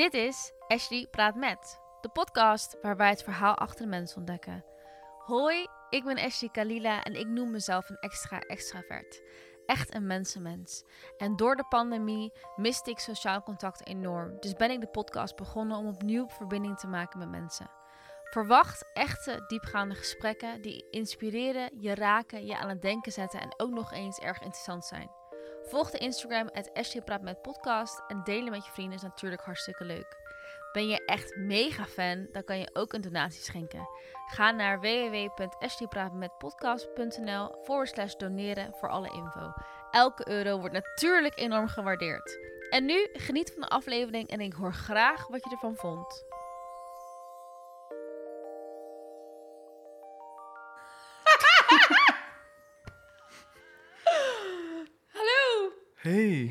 [0.00, 4.64] Dit is Ashley Praat Met, de podcast waar wij het verhaal achter de mens ontdekken.
[5.18, 9.22] Hoi, ik ben Ashley Kalila en ik noem mezelf een extra extravert.
[9.66, 10.84] Echt een mensenmens.
[11.16, 14.36] En door de pandemie miste ik sociaal contact enorm.
[14.40, 17.70] Dus ben ik de podcast begonnen om opnieuw verbinding te maken met mensen.
[18.24, 23.70] Verwacht echte, diepgaande gesprekken die inspireren, je raken, je aan het denken zetten en ook
[23.70, 25.19] nog eens erg interessant zijn.
[25.62, 26.70] Volg de Instagram at
[27.04, 30.18] Praat met podcast en delen met je vrienden is natuurlijk hartstikke leuk.
[30.72, 33.88] Ben je echt mega fan, dan kan je ook een donatie schenken.
[34.26, 39.52] Ga naar www.ashleypraatmetpodcast.nl forward slash doneren voor alle info.
[39.90, 42.38] Elke euro wordt natuurlijk enorm gewaardeerd.
[42.70, 46.29] En nu geniet van de aflevering en ik hoor graag wat je ervan vond.
[56.10, 56.50] Hey.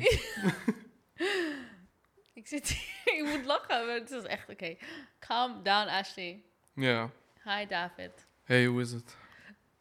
[2.40, 4.76] Ik zit hier, ik moet lachen, maar het is echt oké.
[5.18, 6.42] Calm down, Ashley.
[6.74, 7.10] Ja.
[7.44, 8.26] Hi, David.
[8.44, 9.16] Hey, hoe is het?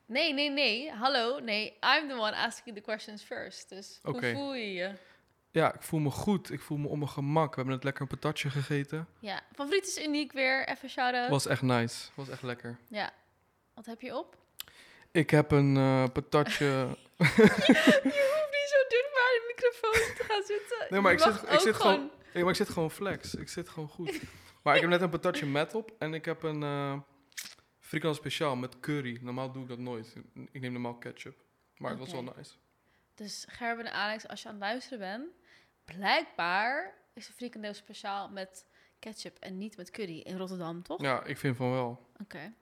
[0.06, 0.92] Nee, nee, nee.
[0.92, 1.40] Hallo.
[1.40, 3.70] Nee, I'm the one asking the questions first.
[3.70, 4.92] Dus hoe voel je je?
[5.52, 6.52] Ja, ik voel me goed.
[6.52, 7.50] Ik voel me op mijn gemak.
[7.50, 9.08] We hebben net lekker een patatje gegeten.
[9.20, 10.68] Ja, favoriet is uniek weer.
[10.68, 11.30] Even shout-out.
[11.30, 12.10] Was echt nice.
[12.14, 12.78] Was echt lekker.
[12.90, 13.12] Ja.
[13.74, 14.38] Wat heb je op?
[15.12, 16.66] Ik heb een eh, patatje...
[17.18, 20.88] je hoeft niet zo dicht bij de microfoon te gaan zitten.
[20.90, 22.12] Nee, maar ik zit, ik zit gewoon...
[22.34, 23.36] Nee, maar ik zit gewoon flex.
[23.36, 24.22] Ik zit gewoon goed.
[24.64, 25.92] Maar ik heb net een patatje met op.
[26.00, 27.00] En ik heb een uh,
[27.80, 29.20] frikandel speciaal met curry.
[29.22, 30.16] Normaal doe ik dat nooit.
[30.52, 31.44] Ik neem normaal ketchup.
[31.78, 32.54] Maar het was wel nice.
[33.16, 35.28] Dus Gerben en Alex, als je aan het luisteren bent,
[35.86, 38.66] blijkbaar is de frikandel speciaal met
[39.00, 41.02] ketchup en niet met curry in Rotterdam, toch?
[41.02, 42.10] Ja, ik vind van wel.
[42.22, 42.54] Oké.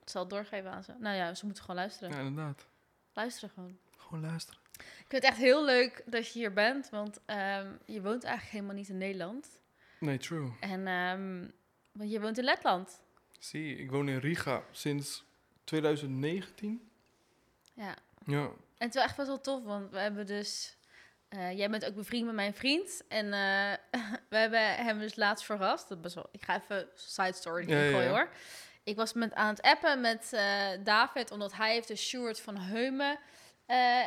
[0.00, 0.94] Ik zal het doorgeven aan ze.
[0.98, 2.10] Nou ja, ze moeten gewoon luisteren.
[2.10, 2.66] Ja, inderdaad.
[3.12, 3.78] Luisteren gewoon.
[4.08, 4.60] Gewoon luisteren.
[4.78, 8.52] Ik vind het echt heel leuk dat je hier bent, want ehm, je woont eigenlijk
[8.54, 9.60] helemaal niet in Nederland.
[10.00, 10.52] Nee, true.
[10.60, 11.48] En ehm,
[11.92, 13.00] want je woont in Letland.
[13.38, 15.24] Zie, ik woon in Riga sinds
[15.64, 16.90] 2019.
[17.74, 17.94] Ja.
[18.26, 18.42] Ja.
[18.42, 20.76] En het is wel echt best wel tof, want we hebben dus...
[21.28, 23.02] eh, jij bent ook bevriend met mijn vriend.
[23.08, 25.88] En eh, we hebben hem dus laatst verrast.
[25.88, 28.08] Dat best wel, ik ga even side story Ja, gooien ja.
[28.08, 28.28] hoor.
[28.84, 32.56] Ik was met, aan het appen met eh, David, omdat hij heeft de Stuart van
[32.56, 33.18] Heumen...
[33.66, 34.04] eh,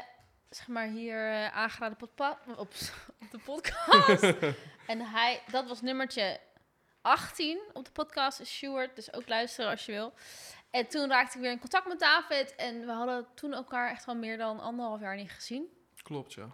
[0.50, 2.10] zeg maar hier eh, aangeraden op,
[2.58, 4.24] op de podcast.
[4.88, 6.40] en hij, dat was nummertje
[7.02, 8.96] 18 op de podcast, is Stuart.
[8.96, 10.14] Dus ook luisteren als je wil.
[10.70, 12.56] En toen raakte ik weer in contact met David.
[12.56, 15.68] En we hadden toen elkaar echt al meer dan anderhalf jaar niet gezien.
[16.02, 16.48] Klopt, ja.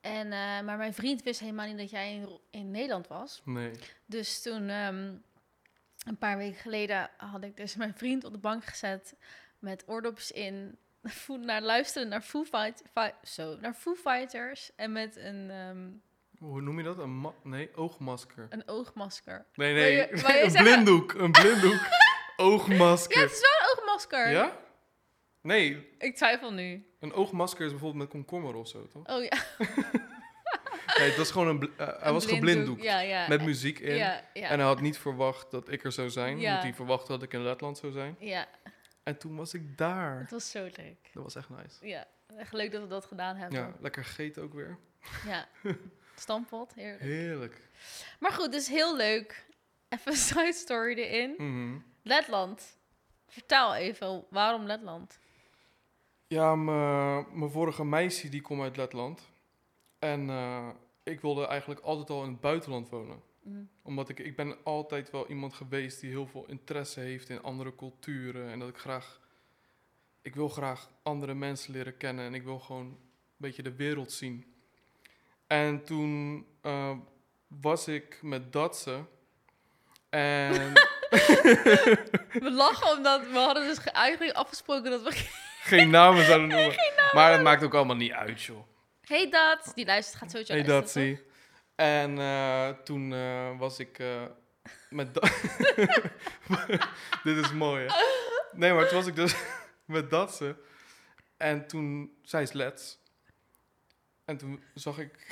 [0.00, 3.42] En, eh, maar mijn vriend wist helemaal niet dat jij in, in Nederland was.
[3.44, 3.72] Nee.
[4.06, 5.14] Dus toen, ehm,
[6.06, 9.16] een paar weken geleden, had ik dus mijn vriend op de bank gezet
[9.58, 10.78] met oordopjes in.
[11.44, 14.70] Naar luisteren naar Foo, Fight, Fi- zo, naar Foo Fighters.
[14.76, 15.88] En met een, ehm,
[16.38, 16.98] Hoe noem je dat?
[16.98, 18.46] Een nee, oogmasker.
[18.50, 19.46] een oogmasker.
[19.54, 19.92] Nee, nee.
[19.96, 20.18] je- een
[20.50, 21.12] zeggen- blinddoek.
[21.12, 21.80] Een blinddoek.
[22.36, 23.16] oogmasker.
[23.16, 24.30] Ja, het is wel een oogmasker.
[24.30, 24.56] Ja?
[25.42, 26.86] Nee, Ik twijfel nu.
[27.00, 29.06] een oogmasker is bijvoorbeeld met komkommer of zo, toch?
[29.16, 29.38] Oh ja.
[30.98, 31.70] Nee, het was gewoon een...
[31.76, 32.48] eh, hij een was blinddoek.
[32.48, 32.82] geblinddoekt.
[32.82, 33.28] Ja, ja.
[33.28, 33.94] Met muziek in.
[33.96, 34.22] Ja.
[34.32, 36.40] En hij had niet verwacht dat ik er zou zijn.
[36.42, 38.16] Want hij verwachtte dat ik in Letland zou zijn.
[38.18, 38.46] ja,
[39.06, 40.18] En toen was ik daar.
[40.20, 41.10] het was zo leuk.
[41.12, 41.86] Dat was echt nice.
[41.86, 42.06] Ja,
[42.36, 43.58] echt leuk dat we dat gedaan hebben.
[43.58, 44.78] Ja, lekker gegeten ook weer.
[45.26, 45.48] Ja.
[46.16, 47.02] Stampot, heerlijk.
[47.02, 47.60] Heerlijk.
[48.20, 49.46] Maar goed, dus heel leuk.
[49.88, 51.34] Even een side story erin.
[51.38, 51.78] Mhm.
[52.02, 52.78] Letland.
[53.28, 55.18] Vertel even, waarom Letland?
[56.26, 56.64] Ja, m-
[57.38, 59.22] mijn vorige meisje die komt uit Letland.
[59.98, 60.68] En eh,
[61.02, 63.22] ik wilde eigenlijk altijd al in het buitenland wonen.
[63.46, 63.68] Mm.
[63.82, 67.74] Omdat ik, ik ben altijd wel iemand geweest die heel veel interesse heeft in andere
[67.74, 68.50] culturen.
[68.50, 69.20] En dat ik graag...
[70.22, 72.24] Ik wil graag andere mensen leren kennen.
[72.24, 72.98] En ik wil gewoon een
[73.36, 74.54] beetje de wereld zien.
[75.46, 76.96] En toen eh,
[77.46, 79.04] was ik met Datse.
[80.08, 80.52] En
[82.46, 85.10] We lachen omdat we hadden dus ge- eigenlijk afgesproken dat we...
[85.62, 86.74] geen namen zouden noemen.
[87.12, 88.66] Maar dat maakt ook allemaal niet uit, joh.
[89.00, 91.20] Hey dat, die luistert, gaat sowieso Hey Datsie.
[91.76, 94.24] En eh, toen eh, was ik eh,
[94.90, 95.14] met...
[97.24, 97.94] Dit is mooi, hè?
[98.52, 99.34] Nee, maar toen was ik dus
[99.84, 100.56] met Datse.
[101.36, 102.18] En toen...
[102.22, 102.98] Zij is Lets.
[104.24, 105.12] En toen zag ik...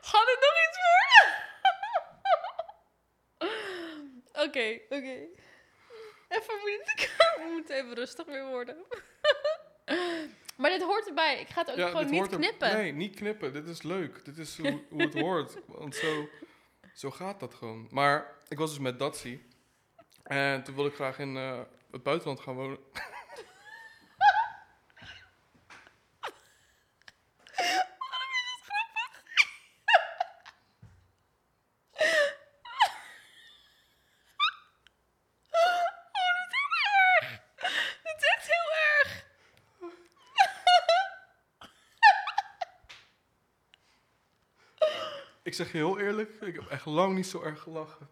[0.00, 1.34] Gaat het nog iets worden?
[4.48, 5.44] Oké, oké.
[6.28, 7.14] Even moeilijk.
[7.36, 8.86] We moeten even rustig weer worden.
[10.56, 11.40] Maar dit hoort erbij.
[11.40, 12.72] Ik ga het ook gewoon niet er- knippen.
[12.76, 13.52] Nee, niet knippen.
[13.52, 14.24] Dit is leuk.
[14.24, 15.58] Dit is hoe, hoe het hoort.
[15.78, 16.28] Want zo,
[16.94, 17.88] zo gaat dat gewoon.
[17.90, 19.46] Maar ik was dus met Datsie.
[20.22, 21.60] En toen wilde ik graag in eh,
[21.90, 22.78] het buitenland gaan wonen.
[45.56, 48.08] Zeg je heel eerlijk, ik heb echt lang niet zo erg gelachen.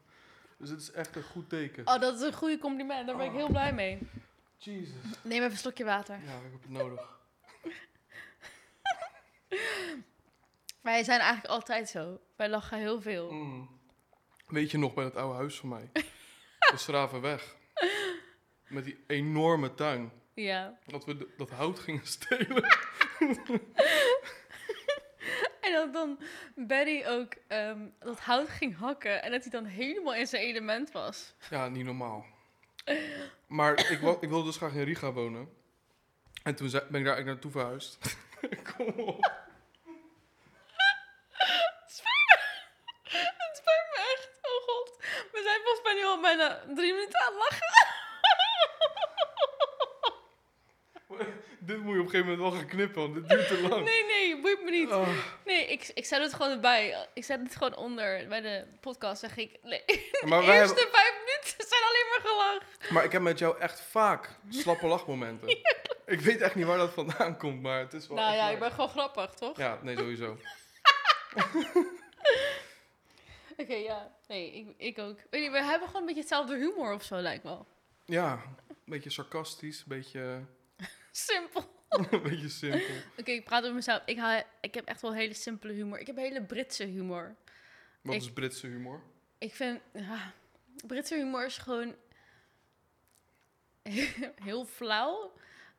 [0.59, 1.87] Dus het is echt een goed teken.
[1.87, 3.07] Oh, dat is een goede compliment.
[3.07, 3.99] Daar ben ik heel blij mee.
[4.57, 4.95] Jesus.
[5.23, 6.15] Neem even een slokje water.
[6.25, 7.19] Ja, ik heb het nodig.
[10.81, 12.21] Wij zijn eigenlijk altijd zo.
[12.37, 13.31] Wij lachen heel veel.
[13.33, 13.69] Mm.
[14.47, 15.91] Weet je nog bij dat oude huis van mij?
[16.73, 17.57] De Schravenweg.
[18.69, 20.13] Met die enorme tuin.
[20.35, 20.79] Ja.
[20.87, 22.65] Dat we de- dat hout gingen stelen.
[25.75, 26.19] Dat dan
[26.55, 29.23] Barry ook ehm, dat hout ging hakken.
[29.23, 31.35] En dat hij dan helemaal in zijn element was.
[31.51, 32.27] Ja, niet normaal.
[33.47, 35.49] Maar ik, wil, ik wilde dus graag in Riga wonen.
[36.43, 38.17] En toen ben ik daar eigenlijk naartoe verhuisd.
[38.77, 39.43] Kom op.
[43.03, 44.39] Het spijt me echt.
[44.43, 44.97] Oh god.
[45.33, 47.73] We zijn volgens mij nu al bijna drie minuten aan het lachen.
[51.67, 53.85] Dit moet je op een gegeven moment wel gaan knippen, want dit duurt te lang.
[53.85, 54.91] Nee, nee, boeit me niet.
[54.91, 55.09] Oh.
[55.45, 57.07] Nee, ik, ik zet het gewoon erbij.
[57.15, 58.29] Ik zet het gewoon onder.
[58.29, 59.59] Bij de podcast zeg ik...
[59.63, 59.83] Nee,
[60.29, 62.91] Maar, de eerste hebben, vijf minuten zijn alleen maar gelach.
[62.91, 65.49] maar ik heb met jou echt vaak slappe lachmomenten.
[66.07, 68.59] Ik weet echt niet waar dat vandaan komt, maar het is wel Nou ja, ik
[68.59, 69.57] ben gewoon grappig, toch?
[69.57, 70.37] Ja, nee, sowieso.
[73.57, 74.13] Oké, ja.
[74.29, 75.19] Nee, ik, ik ook.
[75.31, 77.67] Weet we hebben gewoon een beetje hetzelfde humor of zo, lijkt wel.
[78.05, 80.41] Ja, een beetje sarcastisch, een beetje,
[81.17, 81.65] Simpel.
[82.11, 82.95] een beetje simpel.
[83.19, 84.03] Oké, ik praat over mezelf.
[84.07, 85.99] Ik, ik heb echt wel hele simpele humor.
[85.99, 87.37] Ik heb hele Britse humor.
[88.01, 89.03] Wat Ik- is Britse humor?
[89.39, 89.81] Ik vind...
[89.93, 90.33] Ja,
[90.87, 91.95] Britse humor is gewoon...
[94.49, 95.33] heel flauw.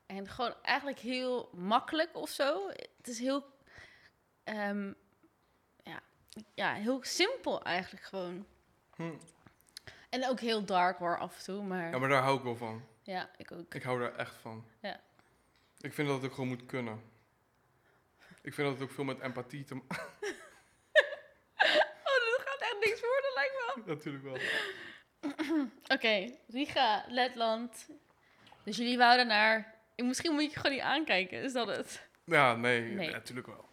[0.05, 2.67] En gewoon eigenlijk heel makkelijk of zo.
[2.69, 3.45] Het is heel...
[4.43, 4.91] ehm,
[5.83, 6.01] ja,
[6.53, 8.45] ja, heel simpel eigenlijk gewoon.
[8.95, 9.13] Hm.
[10.09, 11.63] En ook heel dark hoor, af en toe.
[11.63, 12.85] Maar Ja, ja, maar daar hou ik wel van.
[13.37, 13.73] ik ook.
[13.73, 14.65] Ik hou daar echt van.
[14.81, 14.99] Ja.
[15.85, 17.01] Ik vind dat het ook gewoon moet kunnen.
[18.41, 20.07] Ik vind dat het ook veel met empathie te maken.
[22.05, 23.93] Oh, dat gaat echt niks worden, lijkt me.
[23.93, 24.37] Natuurlijk wel.
[25.97, 27.89] Oké, Riga, Letland.
[28.63, 29.73] Dus jullie wouden naar...
[29.95, 32.07] Misschien moet je gewoon niet aankijken, is dat het?
[32.25, 32.93] Ja, nee, Nee.
[32.95, 33.69] nee, natuurlijk wel.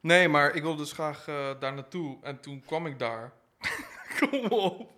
[0.00, 2.18] Nee, maar ik wilde dus graag eh, daar naartoe.
[2.22, 3.32] En toen kwam ik daar.
[4.18, 4.90] Kom op.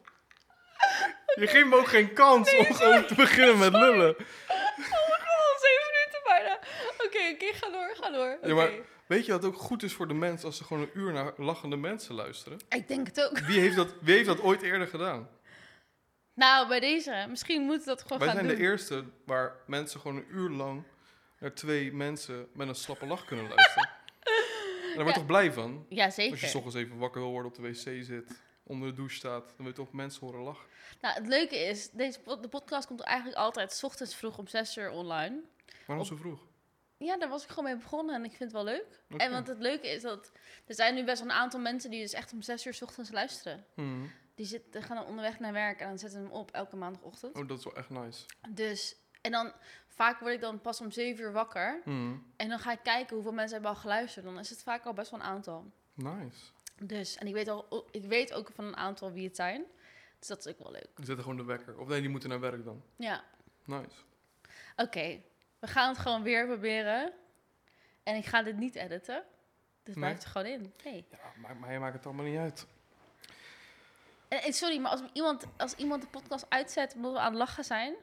[1.35, 4.17] Je geeft me ook geen kans om gewoon te beginnen met lullen.
[4.17, 6.59] Oh, zeven minuten bijna.
[7.05, 7.53] Oké, oké,
[8.13, 8.39] door.
[8.43, 8.71] Ja, maar-
[9.07, 11.33] Weet je wat ook goed is voor de mensen als ze gewoon een uur naar
[11.37, 12.59] lachende mensen luisteren?
[12.69, 13.39] Ik denk het ook.
[13.39, 15.29] Wie heeft dat, wie heeft dat ooit eerder gedaan?
[16.35, 17.27] Nou, bij deze.
[17.29, 18.57] Misschien moeten we dat gewoon Wij gaan zijn doen.
[18.57, 20.83] de eerste waar mensen gewoon een uur lang
[21.39, 23.89] naar twee mensen met een slappe lach kunnen luisteren.
[24.21, 25.13] En daar word je Ja.
[25.13, 25.87] toch blij van?
[25.89, 26.39] Ja, Als je zeker.
[26.49, 29.55] s ochtends even wakker wil worden op de wc zit, onder de douche staat, dan
[29.57, 30.67] wil je toch mensen horen lachen.
[31.01, 34.77] Nou, het leuke is, deze, de podcast komt eigenlijk altijd 's ochtends vroeg om 6
[34.77, 35.41] uur online.
[35.87, 36.41] Waarom Op- zo vroeg?
[36.99, 39.01] Ja, daar was ik gewoon mee begonnen en ik vind het wel leuk.
[39.17, 40.33] En want het leuke is dat
[40.67, 42.83] er zijn nu best wel een aantal mensen die dus echt om 6 uur 's
[42.83, 43.65] ochtends luisteren.
[43.75, 44.11] Hmm.
[44.35, 47.37] Die zitten, gaan dan onderweg naar werk en dan zetten ze hem op elke maandagochtend.
[47.37, 48.25] Oh, dat is wel echt nice.
[48.49, 49.53] Dus, en dan
[49.87, 51.81] vaak word ik dan pas om 7 uur wakker.
[51.85, 52.33] Hmm.
[52.37, 54.25] En dan ga ik kijken hoeveel mensen hebben al geluisterd.
[54.25, 55.73] Dan is het vaak al best wel een aantal.
[55.95, 56.39] Nice.
[56.81, 59.65] Dus, en ik weet, al, ik weet ook van een aantal wie het zijn.
[60.19, 60.89] Dus dat is ook wel leuk.
[60.95, 61.79] Die zetten gewoon de wekker.
[61.79, 62.83] Of nee, die moeten naar werk dan.
[62.97, 63.25] Ja,
[63.65, 63.97] Nice.
[64.77, 65.21] oké.
[65.59, 67.13] We gaan het gewoon weer proberen.
[68.03, 69.25] En ik ga dit niet editen.
[69.83, 70.05] Dit Nee?
[70.05, 70.73] blijft er gewoon in.
[70.85, 71.07] Nee.
[71.11, 72.67] Ja, maar, maar je maakt het allemaal niet uit.
[74.29, 77.39] En, en sorry, maar als iemand, als iemand de podcast uitzet omdat we aan het
[77.39, 77.95] lachen zijn...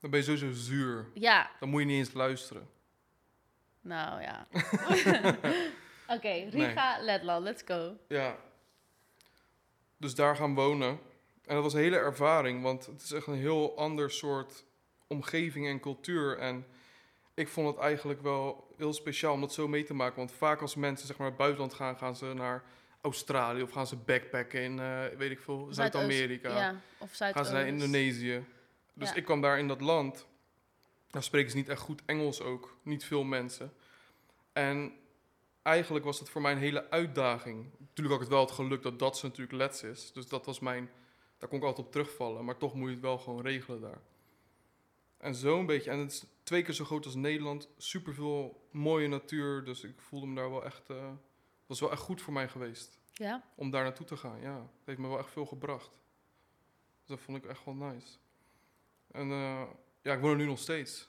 [0.00, 1.06] Dan ben je sowieso zuur.
[1.14, 2.68] Ja, Dan moet je niet eens luisteren.
[3.80, 4.46] nou ja.
[6.16, 7.96] Oké, Riga, Letland, let's go.
[8.08, 8.36] Ja.
[9.96, 10.88] Dus daar gaan wonen.
[11.44, 14.64] En dat was een hele ervaring, want het is echt een heel ander soort
[15.10, 16.38] omgeving en cultuur.
[16.38, 16.66] En
[17.34, 20.16] ik vond het eigenlijk wel heel speciaal om dat zo mee te maken.
[20.16, 22.64] Want vaak als mensen zeg maar, naar het buitenland gaan, gaan ze naar
[23.00, 26.56] Australië of gaan ze backpacken in, eh, weet ik veel, Zuid-Amerika.
[26.58, 28.44] Ja, of zuid gaan ze naar Indonesië.
[28.94, 29.14] Dus Ja.
[29.14, 30.26] ik kwam daar in dat land.
[31.10, 32.76] Daar spreken ze niet echt goed Engels ook.
[32.82, 33.72] Niet veel mensen.
[34.52, 34.92] En
[35.62, 37.66] eigenlijk was het voor mij een hele uitdaging.
[37.78, 40.12] Natuurlijk had ik het wel het geluk dat dat ze natuurlijk lets is.
[40.12, 40.90] Dus dat was mijn...
[41.38, 42.44] Daar kon ik altijd op terugvallen.
[42.44, 44.00] Maar toch moet je het wel gewoon regelen daar.
[45.20, 45.90] En zo'n beetje...
[45.90, 47.68] En het is twee keer zo groot als Nederland.
[47.76, 49.64] Superveel mooie natuur.
[49.64, 50.90] Dus ik voelde me daar wel echt...
[50.90, 54.40] eh, het was wel echt goed voor mij geweest Ja, om daar naartoe te gaan.
[54.40, 55.90] Ja, het heeft me wel echt veel gebracht.
[56.98, 58.16] Dus dat vond ik echt wel nice.
[59.10, 59.62] En eh,
[60.02, 61.08] ja, ik woon er nu nog steeds.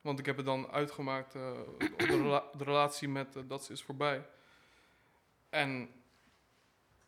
[0.00, 3.82] Want ik heb het dan uitgemaakt, eh, de, rela- de relatie met eh, dat is
[3.82, 4.26] voorbij.
[5.50, 5.90] En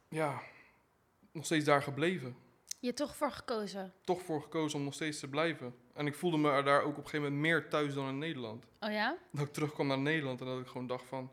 [0.09, 0.43] ja,
[1.33, 2.37] nog steeds daar gebleven.
[2.81, 3.93] je hebt toch voor gekozen.
[4.05, 5.75] Toch voor gekozen om nog steeds te blijven.
[5.95, 8.67] En ik voelde me daar ook op een gegeven moment meer thuis dan in Nederland.
[8.81, 9.17] Oh ja?
[9.33, 11.31] Dat ik terugkwam naar Nederland en dat ik gewoon dacht van...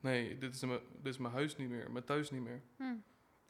[0.00, 2.62] Nee, dit is, mijn, dit is mijn huis niet meer, mijn thuis niet meer.
[2.76, 2.94] Hm.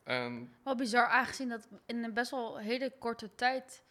[0.04, 3.82] En Wel bizar aangezien dat in een best wel hele korte tijd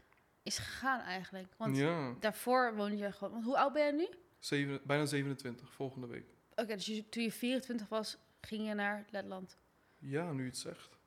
[0.43, 1.47] is gegaan eigenlijk.
[1.57, 3.33] Want ja, daarvoor woonde je gewoon...
[3.33, 4.07] Want hoe oud ben je nu?
[4.39, 6.25] zeven, bijna 27, volgende week.
[6.55, 9.57] Oké, dus je- toen je 24 was, ging je naar Letland.
[9.97, 10.97] Ja, nu je het zegt.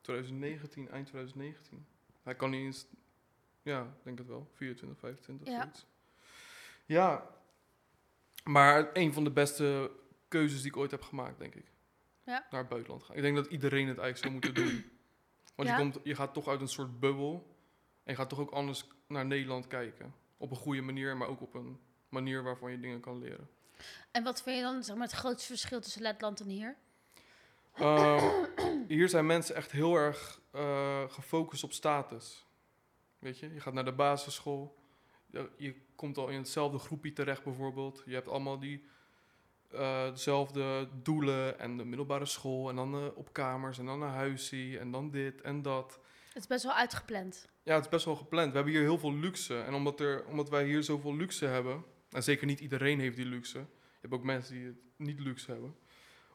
[0.00, 1.86] 2019, eind 2019.
[2.22, 2.86] Hij kan niet eens...
[3.68, 4.48] Ja, ik denk het wel.
[4.54, 5.60] 24, 25, Ja.
[5.60, 5.86] zoiets.
[6.86, 7.26] Ja.
[8.44, 9.90] Maar een van de beste
[10.28, 11.64] keuzes die ik ooit heb gemaakt, denk ik.
[12.24, 12.46] Ja.
[12.50, 13.16] Naar het buitenland gaan.
[13.16, 14.90] Ik denk dat iedereen het eigenlijk zou moeten doen.
[15.56, 15.76] Want Ja.
[15.76, 17.56] je, komt, je gaat toch uit een soort bubbel.
[18.04, 20.14] En je gaat toch ook anders naar Nederland kijken.
[20.36, 23.48] Op een goede manier, maar ook op een manier waarvan je dingen kan leren.
[24.10, 26.76] En wat vind je dan zeg maar, het grootste verschil tussen Letland en hier?
[27.74, 28.44] Ehm,
[28.88, 32.46] hier zijn mensen echt heel erg eh, gefocust op status.
[33.18, 34.76] Weet je, je gaat naar de basisschool.
[35.56, 38.02] Je, komt al in hetzelfde groepje terecht bijvoorbeeld.
[38.06, 38.84] Je hebt allemaal die
[39.70, 42.68] eh, dezelfde doelen en de middelbare school.
[42.68, 46.00] En dan eh, op kamers en dan naar huisje en dan dit en dat.
[46.28, 47.48] Het is best wel uitgepland.
[47.62, 48.48] Ja, het is best wel gepland.
[48.48, 49.60] We hebben hier heel veel luxe.
[49.60, 51.84] En omdat, er, omdat wij hier zoveel luxe hebben...
[52.08, 53.58] En zeker niet iedereen heeft die luxe.
[53.58, 53.66] Je
[54.00, 55.76] hebt ook mensen die het niet luxe hebben.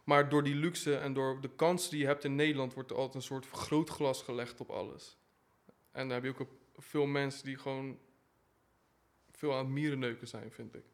[0.04, 2.74] Maar door die luxe en door de kansen die je hebt in Nederland...
[2.74, 5.18] wordt er altijd een soort vergrootglas gelegd op alles.
[5.92, 8.00] En dan heb je ook op- veel mensen die gewoon...
[9.32, 10.86] veel aan mierenneuken zijn, vind ik.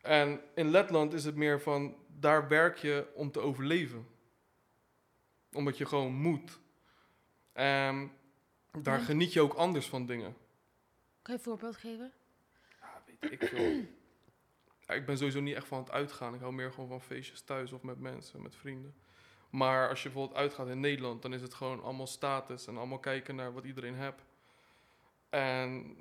[0.00, 1.96] En in Letland is het meer van...
[2.08, 4.06] daar werk je om te overleven.
[5.52, 6.60] Omdat je gewoon moet.
[7.52, 8.12] En
[8.78, 9.04] daar Ja.
[9.04, 10.36] geniet je ook anders van dingen.
[11.22, 12.12] Kan je een voorbeeld geven?
[12.80, 13.84] Ja, weet ik veel.
[14.86, 16.34] Ja, ik ben sowieso niet echt van het uitgaan.
[16.34, 18.94] Ik hou meer gewoon van feestjes thuis of met mensen, met vrienden.
[19.50, 22.98] Maar als je bijvoorbeeld uitgaat in Nederland, dan is het gewoon allemaal status en allemaal
[22.98, 24.22] kijken naar wat iedereen hebt.
[25.32, 25.96] En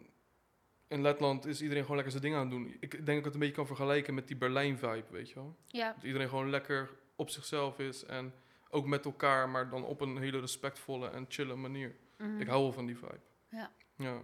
[0.88, 2.78] in Letland is iedereen gewoon lekker zijn ding aan het doen.
[2.80, 5.56] Ik denk dat ik het een beetje kan vergelijken met die Berlijn-vibe, weet je wel.
[5.66, 5.94] Ja.
[5.94, 8.34] Dat iedereen gewoon lekker op zichzelf is en
[8.70, 11.96] ook met elkaar, maar dan op een hele respectvolle en chille manier.
[12.18, 12.42] Mhm.
[12.42, 13.20] Ik hou wel van die vibe.
[13.50, 13.72] Ja.
[13.96, 14.22] Ja.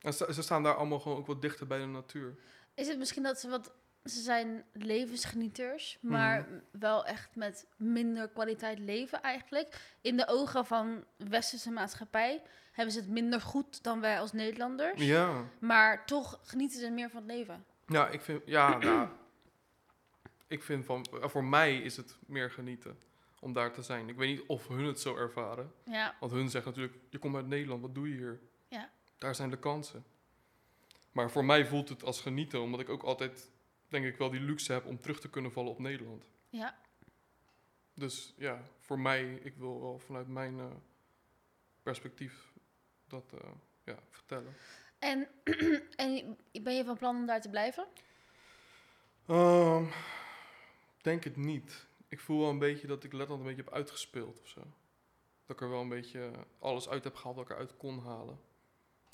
[0.00, 2.36] En ze staan daar allemaal gewoon ook wat dichter bij de natuur.
[2.74, 3.72] Is het misschien dat ze wat...
[4.04, 6.58] Ze zijn levensgenieters, maar Mhm.
[6.70, 9.94] wel echt met minder kwaliteit leven eigenlijk.
[10.00, 12.42] In de ogen van westerse maatschappij
[12.76, 15.02] hebben ze het minder goed dan wij als Nederlanders.
[15.02, 15.44] Ja.
[15.58, 17.64] Maar toch genieten ze meer van het leven.
[17.86, 19.08] Ja, ik vind, ja, nou,
[20.46, 22.98] ik vind van, eh, voor mij is het meer genieten
[23.40, 24.08] om daar te zijn.
[24.08, 25.72] Ik weet niet of hun het zo ervaren.
[25.84, 28.40] Ja, Want hun zeggen natuurlijk, je komt uit Nederland, wat doe je hier?
[28.68, 28.90] Ja.
[29.18, 30.04] Daar zijn de kansen.
[31.12, 33.50] Maar voor mij voelt het als genieten, omdat ik ook altijd,
[33.88, 36.24] denk ik wel, die luxe heb om terug te kunnen vallen op Nederland.
[36.50, 36.84] ja.
[37.94, 40.66] Dus ja, voor mij, ik wil wel vanuit mijn eh,
[41.82, 42.52] perspectief
[43.08, 43.50] dat eh,
[43.84, 44.54] ja, vertellen.
[44.98, 45.28] En,
[45.96, 47.86] en ben je van plan om daar te blijven?
[49.26, 49.84] Ehm,
[51.02, 51.86] denk het niet.
[52.08, 54.60] Ik voel wel een beetje dat ik Letland een beetje heb uitgespeeld of zo.
[55.46, 58.40] Dat ik er wel een beetje alles uit heb gehaald dat ik eruit kon halen.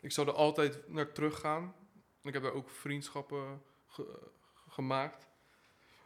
[0.00, 1.74] Ik zou er altijd naar terug gaan.
[2.22, 4.30] Ik heb daar ook vriendschappen ge-
[4.68, 5.28] gemaakt.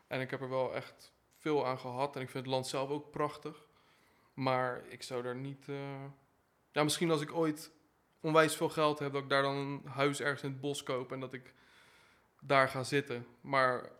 [0.06, 2.16] En ik heb er wel echt veel aan gehad.
[2.16, 3.66] En ik vind het land zelf ook prachtig.
[4.34, 5.68] Maar ik zou daar niet...
[5.68, 6.04] eh,
[6.76, 7.70] Ja, misschien als ik ooit
[8.20, 9.12] onwijs veel geld heb...
[9.12, 11.12] dat ik daar dan een huis ergens in het bos koop...
[11.12, 11.54] en dat ik
[12.40, 13.26] daar ga zitten.
[13.40, 13.90] Maar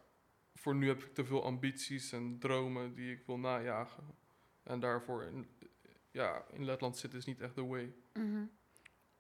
[0.54, 4.04] voor nu heb ik te veel ambities en dromen die ik wil najagen.
[4.62, 5.49] En daarvoor in,
[6.11, 7.92] ja, in Letland zitten is niet echt de way.
[8.12, 8.45] Mhm.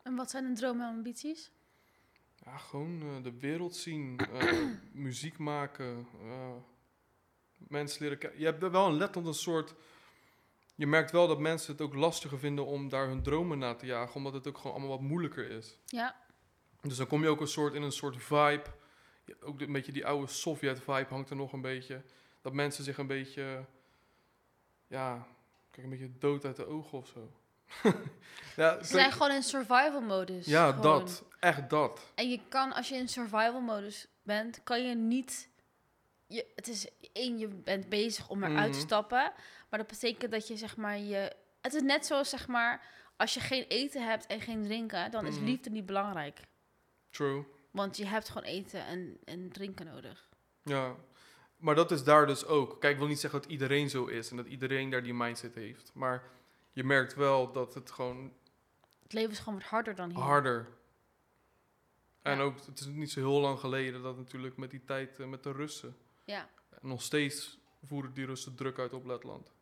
[0.02, 1.52] En wat zijn de dromen en ambities?
[2.44, 4.66] Ja, gewoon eh, de wereld zien, eh,
[5.06, 6.56] muziek maken, eh,
[7.68, 8.38] mensen leren kennen.
[8.38, 9.74] Je hebt er wel in Letland een soort...
[10.76, 13.86] Je merkt wel dat mensen het ook lastiger vinden om daar hun dromen na te
[13.86, 15.78] jagen, omdat het ook gewoon allemaal wat moeilijker is.
[15.86, 16.16] Ja,
[16.80, 18.64] Dus dan kom je ook een soort in een soort vibe.
[19.40, 22.02] Ook een beetje die oude Sovjet-vibe hangt er nog een beetje.
[22.42, 23.64] Dat mensen zich een beetje,
[24.86, 25.26] ja,
[25.70, 27.30] kijk, een beetje dood uit de ogen of zo.
[28.56, 30.46] ja, ze zijn gewoon in survival modus.
[30.46, 30.82] ja Gewoon.
[30.82, 31.24] dat.
[31.40, 32.12] Echt dat.
[32.14, 35.48] En je kan, als je in survival modus bent, kan je niet...
[36.26, 38.86] Je, het is één, je bent bezig om eruit te Mhm.
[38.86, 39.32] stappen.
[39.70, 41.36] Maar dat betekent dat je, zeg maar, je...
[41.60, 45.26] Het is net zoals, zeg maar, als je geen eten hebt en geen drinken, dan
[45.26, 45.44] is Mhm.
[45.44, 46.40] liefde niet belangrijk.
[47.10, 47.44] True.
[47.70, 50.28] Want je hebt gewoon eten en, en drinken nodig.
[50.62, 50.94] Ja.
[51.56, 52.80] Maar dat is daar dus ook.
[52.80, 55.54] Kijk, ik wil niet zeggen dat iedereen zo is en dat iedereen daar die mindset
[55.54, 55.90] heeft.
[55.94, 56.22] Maar
[56.72, 58.32] je merkt wel dat het gewoon
[59.02, 60.18] Het leven is gewoon wat harder dan hier.
[60.18, 60.68] harder.
[62.22, 62.42] En Ja.
[62.42, 65.42] ook, het is niet zo heel lang geleden dat natuurlijk met die tijd eh, met
[65.42, 65.96] de Russen.
[66.26, 69.52] Ja, nog steeds voeren die Russen druk uit op Letland.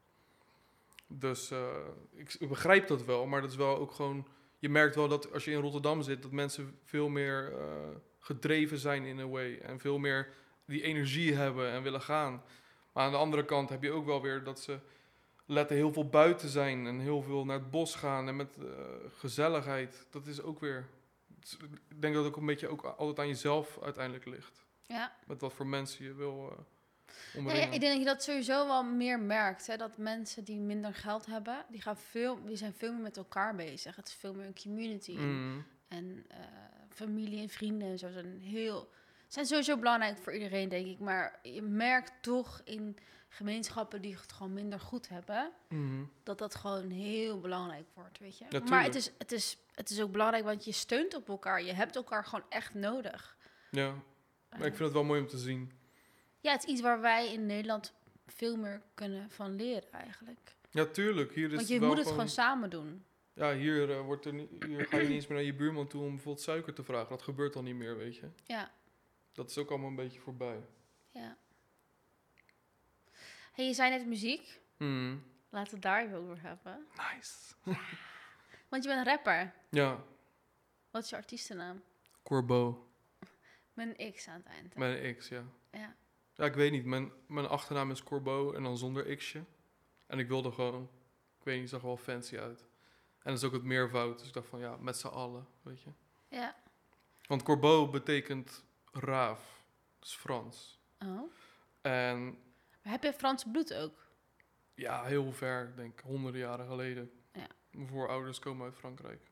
[1.06, 1.76] Dus eh,
[2.12, 4.26] ik, begrijp dat wel, maar dat is wel ook gewoon...
[4.58, 7.66] Je merkt wel dat als je in Rotterdam zit, dat mensen veel meer eh,
[8.18, 9.58] gedreven zijn in a way.
[9.58, 10.32] En veel meer
[10.66, 12.42] die energie hebben en willen gaan.
[12.92, 14.78] Maar aan de andere kant heb je ook wel weer dat ze
[15.46, 18.64] letten heel veel buiten zijn en heel veel naar het bos gaan en met eh,
[19.18, 20.06] gezelligheid.
[20.10, 20.88] Dat is ook weer.
[21.88, 24.63] Ik denk dat het ook een beetje ook altijd aan jezelf uiteindelijk ligt.
[24.86, 25.12] Ja.
[25.26, 26.66] Met wat voor mensen je wil
[27.34, 29.66] uh, Ja, ik denk dat je dat sowieso wel meer merkt.
[29.66, 29.76] Hè?
[29.76, 33.54] Dat mensen die minder geld hebben, die, gaan veel, die zijn veel meer met elkaar
[33.54, 33.96] bezig.
[33.96, 35.16] Het is veel meer een community.
[35.16, 35.64] Mm.
[35.88, 36.38] En eh,
[36.88, 38.90] familie en vrienden en zo zijn heel...
[39.28, 40.98] zijn sowieso belangrijk voor iedereen, denk ik.
[40.98, 42.98] Maar je merkt toch in
[43.28, 45.52] gemeenschappen die het gewoon minder goed hebben...
[45.68, 46.10] Mm.
[46.22, 48.60] dat dat gewoon heel belangrijk wordt, weet je.
[48.68, 51.62] Maar het is, het, is, het is ook belangrijk, want je steunt op elkaar.
[51.62, 53.36] Je hebt elkaar gewoon echt nodig.
[53.70, 53.94] Ja,
[54.58, 55.72] maar ik vind het wel mooi om te zien.
[56.40, 57.94] Ja, het is iets waar wij in Nederland
[58.26, 60.56] veel meer kunnen van leren eigenlijk.
[60.70, 61.34] Ja, tuurlijk.
[61.34, 63.04] Hier is Want je moet het gewoon samen doen.
[63.32, 65.86] Ja, hier, eh, wordt er niet, hier ga je niet eens meer naar je buurman
[65.86, 67.08] toe om bijvoorbeeld suiker te vragen.
[67.08, 68.28] Dat gebeurt al niet meer, weet je.
[68.44, 68.70] Ja,
[69.32, 70.60] Dat is ook allemaal een beetje voorbij.
[71.10, 71.36] ja.
[73.52, 74.60] Hey, je zei net muziek.
[74.76, 75.22] Mm.
[75.50, 76.86] Laten we het daar even over hebben.
[76.96, 77.54] Nice.
[78.68, 79.52] Want je bent een rapper.
[79.70, 80.04] Ja,
[80.90, 81.82] Wat is je artiestennaam?
[82.22, 82.76] Corbeau.
[83.74, 85.00] Een X aan het eind.
[85.02, 85.44] een X, ja.
[85.72, 85.96] Ja.
[86.34, 86.84] Ja, ik weet niet.
[86.84, 89.44] Mijn, mijn achternaam is Corbeau en dan zonder X'je.
[90.06, 90.82] En ik wilde gewoon,
[91.38, 92.60] ik weet niet, zag er wel fancy uit.
[93.18, 94.18] En dat is ook het meervoud.
[94.18, 95.90] Dus ik dacht van, ja, met z'n allen, weet je.
[96.28, 96.56] Ja.
[97.26, 99.64] Want Corbeau betekent raaf.
[99.98, 100.80] Dat is Frans.
[100.98, 101.32] Oh.
[101.80, 102.24] En
[102.82, 104.02] Maar heb je Frans bloed ook?
[104.74, 107.10] ja, heel ver, ik denk honderden jaren geleden.
[107.32, 107.46] Ja.
[107.70, 109.30] Mijn voorouders komen uit Frankrijk.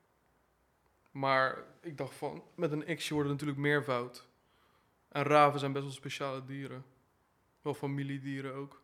[1.11, 4.27] Maar ik dacht van, met een X'je wordt het natuurlijk meervoud.
[5.13, 6.85] En raven zijn best wel speciale dieren.
[7.61, 8.81] Wel familiedieren ook.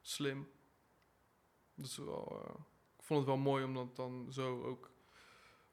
[0.00, 0.48] Slim.
[1.74, 2.54] Dus wel, eh,
[2.96, 4.90] ik vond het wel mooi om dat dan zo ook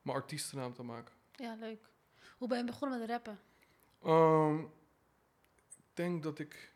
[0.02, 1.14] mijn artiestennaam te maken.
[1.32, 1.90] Ja, leuk.
[2.38, 3.40] Hoe ben je begonnen met rappen?
[4.04, 4.60] Ehm,
[5.78, 6.76] ik denk dat ik,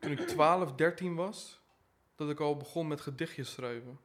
[0.00, 1.60] toen ik 12, 13 was,
[2.14, 4.00] dat ik al begon met gedichtjes schrijven.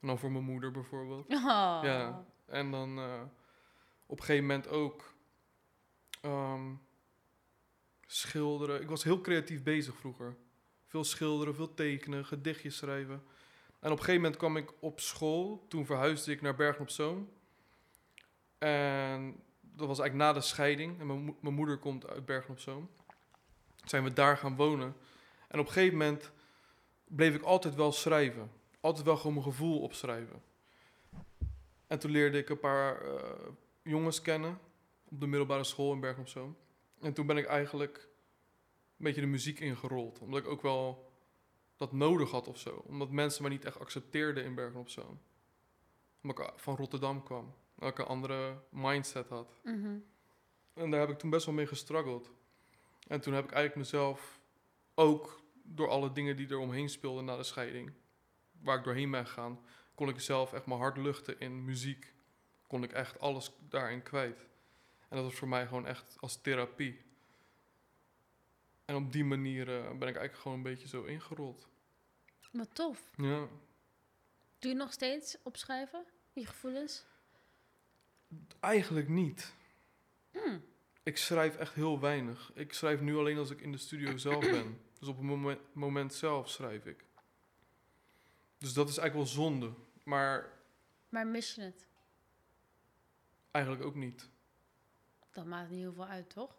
[0.00, 1.26] En dan voor mijn moeder bijvoorbeeld.
[1.28, 1.80] Oh.
[1.82, 2.24] Ja.
[2.46, 3.22] En dan eh,
[4.06, 5.14] op een gegeven moment ook
[6.20, 6.74] ehm,
[8.06, 8.80] schilderen.
[8.80, 10.36] Ik was heel creatief bezig vroeger.
[10.86, 13.22] Veel schilderen, veel tekenen, gedichtjes schrijven.
[13.80, 15.66] En op een gegeven moment kwam ik op school.
[15.68, 17.28] Toen verhuisde ik naar Bergen op Zoom.
[18.58, 21.00] En dat was eigenlijk na de scheiding.
[21.00, 22.90] En mijn, mo- mijn moeder komt uit Bergen op Zoom.
[23.84, 24.96] Zijn we daar gaan wonen.
[25.48, 26.30] En op een gegeven moment
[27.04, 28.50] bleef ik altijd wel schrijven.
[28.80, 30.42] Altijd wel gewoon mijn gevoel opschrijven.
[31.86, 33.30] En toen leerde ik een paar eh,
[33.82, 34.58] jongens kennen
[35.04, 36.56] op de middelbare school in Bergen op Zoom.
[37.04, 38.08] En toen ben ik eigenlijk
[38.96, 40.20] een beetje de muziek ingerold.
[40.20, 41.10] Omdat ik ook wel
[41.76, 42.82] dat nodig had of zo.
[42.86, 45.20] Omdat mensen mij niet echt accepteerden in Bergen op Zoom.
[46.22, 47.54] Omdat ik van Rotterdam kwam.
[47.74, 49.60] Dat ik een andere mindset had.
[49.62, 49.98] Mhm.
[50.74, 52.32] En daar heb ik toen best wel mee gestruggeld.
[53.06, 54.40] En toen heb ik eigenlijk mezelf
[54.94, 57.92] ook door alle dingen die er omheen speelden na de scheiding,
[58.60, 59.60] waar ik doorheen ben gegaan,
[59.94, 62.14] kon ik zelf echt mijn hart luchten in muziek.
[62.66, 64.46] Kon ik echt alles daarin kwijt.
[65.14, 67.00] En dat was voor mij gewoon echt als therapie.
[68.84, 71.68] En op die manier eh, ben ik eigenlijk gewoon een beetje zo ingerold.
[72.50, 73.10] Wat tof.
[73.16, 73.48] Ja.
[74.58, 76.04] Doe je nog steeds opschrijven?
[76.32, 77.06] Je gevoelens?
[78.60, 79.54] Eigenlijk niet.
[80.30, 80.64] Hmm.
[81.02, 82.50] Ik schrijf echt heel weinig.
[82.54, 84.80] Ik schrijf nu alleen als ik in de studio zelf ben.
[84.98, 87.04] Dus op het moment, moment zelf schrijf ik.
[88.58, 89.72] Dus dat is eigenlijk wel zonde.
[90.02, 90.52] Maar
[91.08, 91.86] Maar mis je het?
[93.50, 94.32] eigenlijk ook niet.
[95.34, 96.56] Dat maakt niet heel veel uit, toch?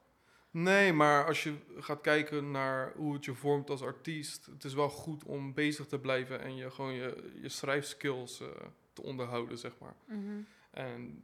[0.52, 4.74] Nee, maar als je gaat kijken naar hoe het je vormt als artiest, het is
[4.74, 8.48] wel goed om bezig te blijven en je gewoon je, je schrijfskills eh,
[8.94, 9.96] te onderhouden, zeg maar.
[10.06, 10.42] Mhm.
[10.72, 11.24] En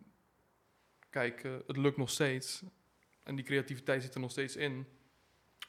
[1.10, 2.64] kijk, eh, het lukt nog steeds.
[3.24, 4.88] En die creativiteit zit er nog steeds in.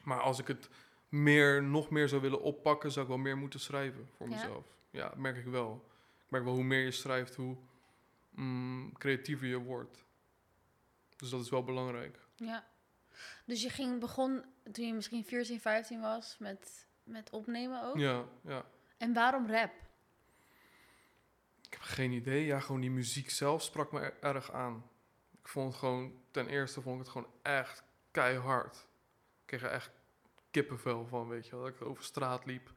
[0.04, 0.68] Maar als ik het
[1.08, 4.34] meer, nog meer zou willen oppakken, zou ik wel meer moeten schrijven voor Ja?
[4.34, 4.66] mezelf.
[4.90, 5.84] Ja, dat merk ik wel.
[6.24, 7.56] Ik merk wel hoe meer je schrijft, hoe
[8.30, 10.04] mm, creatiever je wordt.
[11.22, 12.18] Dus dat is wel belangrijk.
[12.36, 12.66] Ja.
[13.44, 17.96] Dus je ging begon toen je misschien 14, 15 was met, met opnemen ook?
[17.96, 18.64] Ja, ja.
[18.96, 19.72] En waarom rap?
[21.66, 22.44] Ik heb geen idee.
[22.44, 24.90] Ja, gewoon die muziek zelf sprak me er- erg aan.
[25.40, 28.76] Ik vond het gewoon, ten eerste vond ik het gewoon echt keihard.
[28.76, 29.90] Ik kreeg er echt
[30.50, 31.60] kippenvel van, weet je wel.
[31.64, 32.72] Dat ik over straat liep,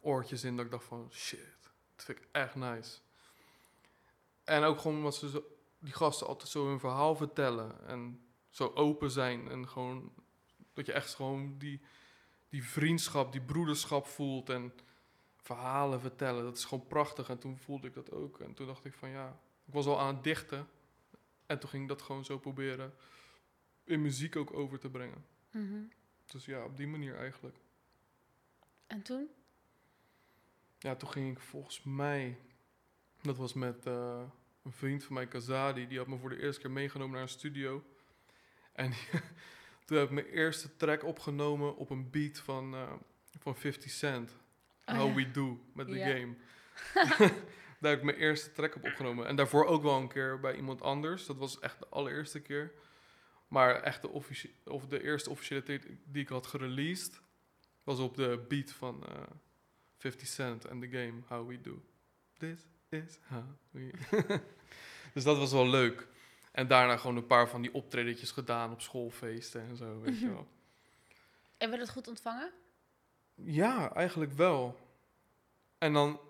[0.00, 2.98] oortjes in, dat ik dacht van, shit, dat vind ik echt nice.
[4.44, 5.42] En ook gewoon omdat ze zo,
[5.84, 8.20] die gasten altijd zo hun verhaal vertellen en
[8.50, 9.48] zo open zijn.
[9.48, 10.12] En gewoon,
[10.72, 11.80] dat je echt gewoon die,
[12.48, 14.72] die vriendschap, die broederschap voelt en
[15.36, 16.44] verhalen vertellen.
[16.44, 17.28] Dat is gewoon prachtig.
[17.28, 18.40] En toen voelde ik dat ook.
[18.40, 20.68] En toen dacht ik van ja, ik was al aan het dichten.
[21.46, 22.94] En toen ging ik dat gewoon zo proberen
[23.84, 25.26] in muziek ook over te brengen.
[25.50, 25.82] Mhm.
[26.26, 27.56] Dus ja, op die manier eigenlijk.
[28.86, 29.28] En toen?
[30.78, 32.38] Ja, toen ging ik volgens mij...
[33.22, 34.22] Dat was met eh,
[34.64, 35.86] een vriend van mij, Kazadi.
[35.86, 37.84] Die had me voor de eerste keer meegenomen naar een studio.
[38.72, 38.92] En
[39.84, 42.92] toen heb ik mijn eerste track opgenomen op een beat van, eh,
[43.38, 44.36] van 50 Cent.
[44.86, 45.14] Oh, How ja.
[45.14, 46.06] We Do, met de Ja.
[46.06, 46.34] game.
[47.80, 49.26] Daar heb ik mijn eerste track op opgenomen.
[49.26, 51.26] En daarvoor ook wel een keer bij iemand anders.
[51.26, 52.72] Dat was echt de allereerste keer.
[53.48, 54.08] Maar echt de,
[54.64, 57.20] of de eerste officiële track die ik had gereleased...
[57.82, 59.22] was op de beat van eh
[59.96, 61.82] 50 Cent en de game How We Do.
[62.38, 63.44] This is how
[65.14, 66.06] dus dat was wel leuk.
[66.52, 70.28] En daarna gewoon een paar van die optredetjes gedaan op schoolfeesten en zo, weet je
[70.34, 70.48] wel.
[71.56, 72.52] En werd het goed ontvangen?
[73.34, 74.78] Ja, eigenlijk wel.
[75.78, 76.20] En dan...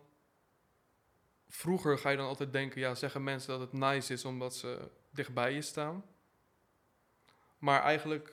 [1.48, 4.90] Vroeger ga je dan altijd denken, ja, zeggen mensen dat het nice is omdat ze
[5.10, 6.04] dichtbij je staan.
[7.58, 8.32] Maar eigenlijk,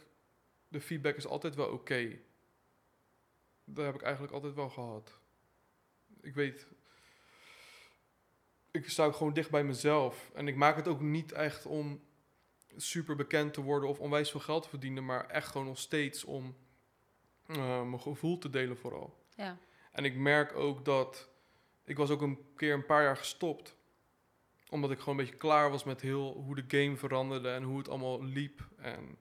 [0.67, 2.19] de feedback is altijd wel oké.
[3.63, 5.19] Dat heb ik eigenlijk altijd wel gehad.
[6.21, 6.67] Ik weet,
[8.71, 10.31] ik sta ook gewoon dicht bij mezelf.
[10.33, 12.01] En ik maak het ook niet echt om
[12.75, 16.23] super bekend te worden of onwijs veel geld te verdienen, maar echt gewoon nog steeds
[16.23, 16.55] om
[17.45, 19.25] eh, mijn gevoel te delen vooral.
[19.35, 19.57] Ja.
[19.91, 21.29] En ik merk ook dat
[21.83, 23.75] ik was ook een keer een paar jaar gestopt.
[24.69, 27.77] Omdat ik gewoon een beetje klaar was met heel hoe de game veranderde en hoe
[27.77, 28.67] het allemaal liep.
[28.77, 29.17] En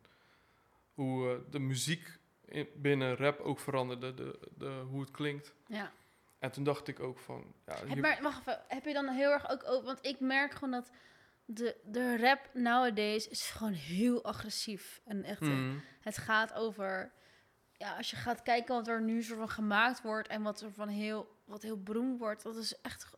[0.95, 5.55] hoe eh, de muziek in, binnen rap ook veranderde, de, de, hoe het klinkt.
[5.67, 5.93] ja.
[6.41, 7.55] En toen dacht ik ook van...
[7.67, 9.85] Ja, Heb, maar wacht even, heb je dan heel erg ook over...
[9.85, 10.91] Want ik merk gewoon dat
[11.45, 15.01] de, de rap nowadays is gewoon heel agressief.
[15.05, 17.13] En echt, eh, Mm, het gaat over...
[17.73, 20.29] Ja, als je gaat kijken wat er nu soort van gemaakt wordt...
[20.29, 22.43] en wat er van heel, wat heel beroemd wordt...
[22.43, 23.11] dat is echt...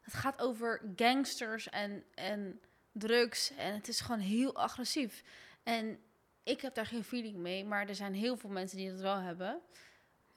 [0.00, 2.60] Het gaat over gangsters en, en
[2.92, 3.56] drugs.
[3.56, 5.22] En het is gewoon heel agressief.
[5.62, 5.98] En
[6.42, 7.64] ik heb daar geen feeling mee...
[7.64, 9.62] maar er zijn heel veel mensen die dat wel hebben...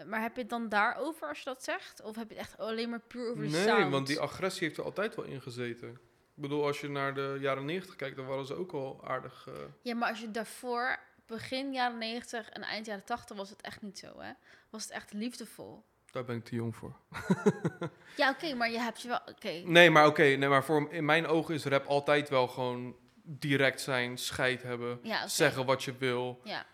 [0.06, 2.02] Maar heb je het dan daarover als je dat zegt?
[2.02, 3.92] Of heb je het echt alleen maar puur over de nee, sound?
[3.92, 5.90] want die agressie heeft er altijd wel in gezeten.
[6.36, 9.46] Ik bedoel, als je naar de jaren 90 kijkt, dan waren ze ook al aardig...
[9.48, 13.62] eh, Ja, maar als je daarvoor, begin jaren 90 en eind jaren 80 was het
[13.62, 14.32] echt niet zo, hè?
[14.70, 15.84] Was het echt liefdevol.
[16.12, 16.96] daar ben ik te jong voor.
[18.18, 19.20] Ja, oké, maar je hebt je wel...
[19.30, 20.24] Oké, Nee, maar oké.
[20.24, 25.00] nee, maar voor, in mijn ogen is rap altijd wel gewoon direct zijn, scheid hebben.
[25.04, 25.28] ja.
[25.28, 26.42] Zeggen wat je wil.
[26.44, 26.66] Ja,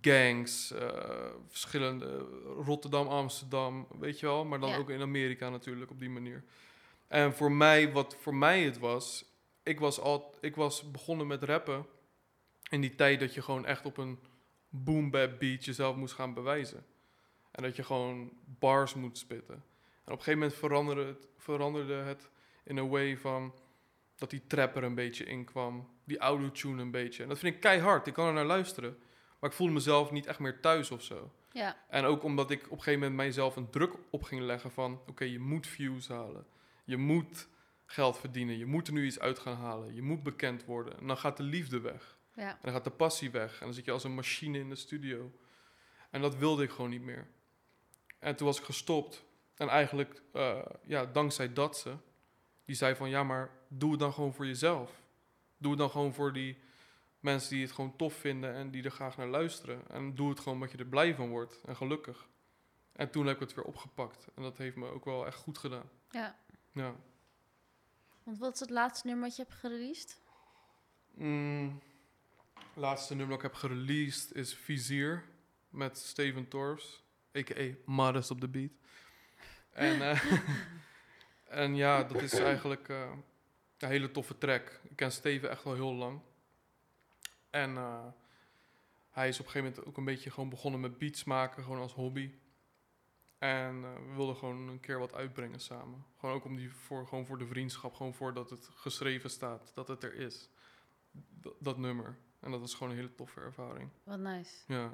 [0.00, 0.88] Gangs, eh,
[1.48, 2.18] verschillende...
[2.64, 4.44] Rotterdam, Amsterdam, weet je wel.
[4.44, 4.76] Maar dan Ja.
[4.76, 6.44] ook in Amerika natuurlijk, op die manier.
[7.08, 9.24] En voor mij, wat voor mij het was...
[9.62, 11.86] Ik was, al, ik was begonnen met rappen...
[12.70, 14.18] in die tijd dat je gewoon echt op een
[14.68, 16.84] boom bap beat jezelf moest gaan bewijzen.
[17.50, 19.54] En dat je gewoon bars moet spitten.
[20.04, 22.28] En op een gegeven moment veranderde het, veranderde het
[22.64, 23.54] in een way van
[24.16, 27.22] dat die trapper een beetje inkwam, die autotune een beetje.
[27.22, 28.98] En dat vind ik keihard, ik kan er naar luisteren.
[29.40, 31.30] Maar ik voelde mezelf niet echt meer thuis of zo.
[31.52, 34.70] ja, En ook omdat ik op een gegeven moment mijzelf een druk op ging leggen
[34.70, 35.00] van...
[35.06, 36.46] oké, je moet views halen.
[36.84, 37.48] Je moet
[37.86, 38.58] geld verdienen.
[38.58, 39.94] Je moet er nu iets uit gaan halen.
[39.94, 40.98] Je moet bekend worden.
[40.98, 42.18] En dan gaat de liefde weg.
[42.34, 42.48] ja.
[42.50, 43.52] En dan gaat de passie weg.
[43.52, 45.32] En dan zit je als een machine in de studio.
[46.10, 47.28] En dat wilde ik gewoon niet meer.
[48.18, 49.24] En toen was ik gestopt.
[49.54, 51.94] En eigenlijk, eh, ja, dankzij dat ze...
[52.64, 55.02] die zei van, ja, maar doe het dan gewoon voor jezelf.
[55.56, 56.58] Doe het dan gewoon voor die
[57.20, 58.54] mensen die het gewoon tof vinden...
[58.54, 59.88] en die er graag naar luisteren.
[59.88, 62.28] En doe het gewoon omdat je er blij van wordt en gelukkig.
[62.92, 64.28] En toen heb ik het weer opgepakt.
[64.34, 65.90] En dat heeft me ook wel echt goed gedaan.
[66.10, 66.38] ja.
[66.72, 66.94] Ja.
[68.22, 70.20] Want wat is het laatste nummer wat je hebt gereleased?
[71.14, 71.80] Mm,
[72.74, 75.24] laatste nummer dat ik heb gereleased is Vizier
[75.68, 77.02] met Steven Torfs,
[77.36, 77.74] a.k.a.
[77.84, 78.70] Modest op the Beat.
[79.70, 80.32] En, eh,
[81.64, 83.10] en ja, dat is eigenlijk eh,
[83.78, 84.80] een hele toffe track.
[84.82, 86.20] Ik ken Steven echt al heel lang.
[87.50, 88.06] En eh,
[89.10, 91.78] hij is op een gegeven moment ook een beetje gewoon begonnen met beats maken, gewoon
[91.80, 92.34] als hobby.
[93.38, 96.04] En eh, we wilden gewoon een keer wat uitbrengen samen.
[96.18, 99.88] Gewoon ook om die voor, gewoon voor de vriendschap, gewoon voordat het geschreven staat, dat
[99.88, 100.48] het er is.
[101.40, 102.16] D- dat nummer.
[102.40, 103.90] En dat was gewoon een hele toffe ervaring.
[104.02, 104.54] Wat nice.
[104.66, 104.90] Ja,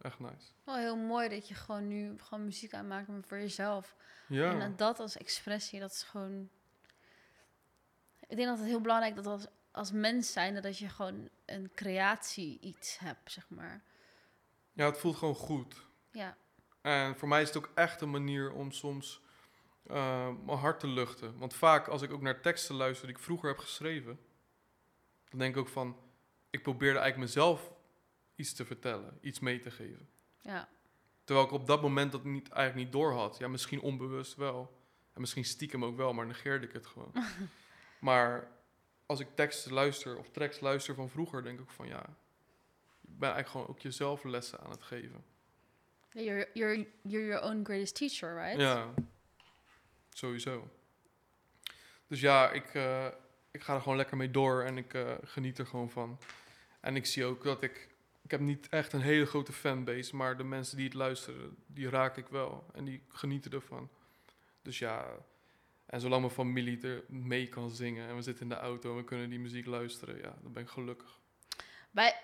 [0.00, 0.52] echt nice.
[0.64, 3.96] Wel heel mooi dat je gewoon nu gewoon muziek aanmaakt maar voor jezelf.
[4.28, 6.48] Ja, En dat- dat als expressie, dat is gewoon...
[8.28, 11.70] Ik denk dat het heel belangrijk dat als, als mens zijn, dat je gewoon een
[11.74, 13.82] creatie iets hebt, zeg maar.
[14.72, 15.86] ja het voelt gewoon goed.
[16.10, 16.36] Ja,
[16.80, 19.20] En voor mij is het ook echt een manier om soms
[19.86, 21.38] eh, mijn hart te luchten.
[21.38, 24.18] Want vaak als ik ook naar teksten luister die ik vroeger heb geschreven,
[25.28, 25.96] dan denk ik ook van,
[26.50, 27.72] ik probeerde eigenlijk mezelf
[28.34, 30.08] iets te vertellen, iets mee te geven.
[30.40, 30.68] ja,
[31.24, 33.38] Terwijl ik op dat moment dat niet, eigenlijk niet door had.
[33.38, 34.82] Ja, misschien onbewust wel.
[35.12, 37.12] En misschien stiekem ook wel, maar negeerde ik het gewoon.
[37.98, 38.50] maar
[39.06, 42.06] als ik teksten luister of tracks luister van vroeger, denk ik van ja,
[43.00, 45.24] je bent eigenlijk gewoon ook jezelf lessen aan het geven.
[46.12, 48.60] You're, you're, you're your own greatest teacher, right?
[48.60, 48.94] Ja,
[50.10, 50.68] sowieso.
[52.06, 53.06] Dus ja, ik, eh,
[53.50, 56.18] ik ga er gewoon lekker mee door en ik eh, geniet er gewoon van.
[56.80, 57.88] En ik zie ook dat ik...
[58.22, 61.88] Ik heb niet echt een hele grote fanbase, maar de mensen die het luisteren, die
[61.88, 62.66] raak ik wel.
[62.74, 63.88] En die genieten ervan.
[64.62, 65.06] Dus ja,
[65.94, 68.96] en zolang mijn familie er mee kan zingen en we zitten in de auto en
[68.96, 71.20] we kunnen die muziek luisteren, ja, dan ben ik gelukkig.
[71.90, 72.14] Bij,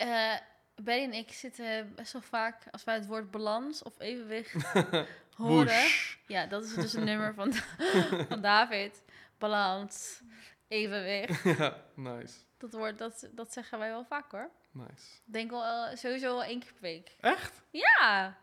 [0.75, 4.55] Betty en ik zitten best wel vaak, als wij het woord balans of evenwicht
[5.37, 5.89] horen.
[6.27, 7.53] Ja, dat is dus een nummer van,
[8.29, 9.03] van David.
[9.39, 10.23] Balans,
[10.69, 11.43] evenwicht.
[11.59, 14.51] ja, nice, Dat, woord, dat, dat zeggen wij wel vaak hoor.
[14.71, 15.17] nice.
[15.27, 17.17] Ik denk wel eh, sowieso wel één keer per week.
[17.21, 17.63] Echt?
[17.71, 18.39] Ja,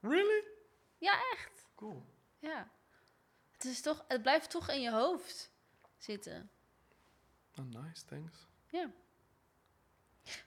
[0.00, 0.44] Really?
[0.98, 1.64] ja echt.
[1.74, 2.04] Cool.
[2.38, 2.68] Ja.
[3.62, 5.50] Het, is toch, het blijft toch in je hoofd
[5.98, 6.50] zitten.
[7.58, 8.46] Oh, nice, thanks.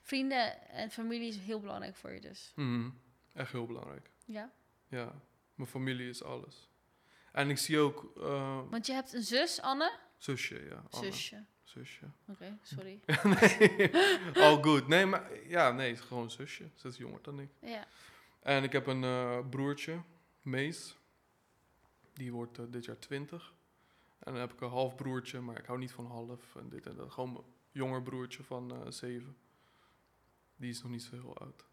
[0.01, 2.51] Vrienden en familie is heel belangrijk voor je dus.
[2.56, 2.89] Mhm.
[3.34, 4.10] Echt heel belangrijk.
[4.25, 4.51] Ja.
[4.88, 5.21] Ja,
[5.56, 6.69] mijn familie is alles.
[7.32, 9.97] En ik zie ook eh, Want je hebt een zus, Anne.
[10.17, 10.84] zusje, ja.
[10.89, 11.12] Anne.
[11.12, 11.43] Zusje.
[11.63, 12.06] Zusje.
[12.28, 12.99] Oké, sorry.
[13.39, 13.91] nee,
[14.36, 14.88] all good.
[14.88, 16.69] Nee, maar ja, nee, gewoon zusje.
[16.75, 17.49] Ze is jonger dan ik.
[17.62, 17.88] Ja.
[18.39, 20.01] En ik heb een eh, broertje,
[20.41, 20.97] Mees.
[22.15, 23.54] Die wordt eh, dit jaar 20.
[24.19, 26.86] En dan heb ik een half broertje, maar ik hou niet van half en dit
[26.86, 27.12] en dat.
[27.12, 29.38] Gewoon mijn jonger broertje van eh 7.
[30.56, 31.65] Die is nog niet zo heel oud.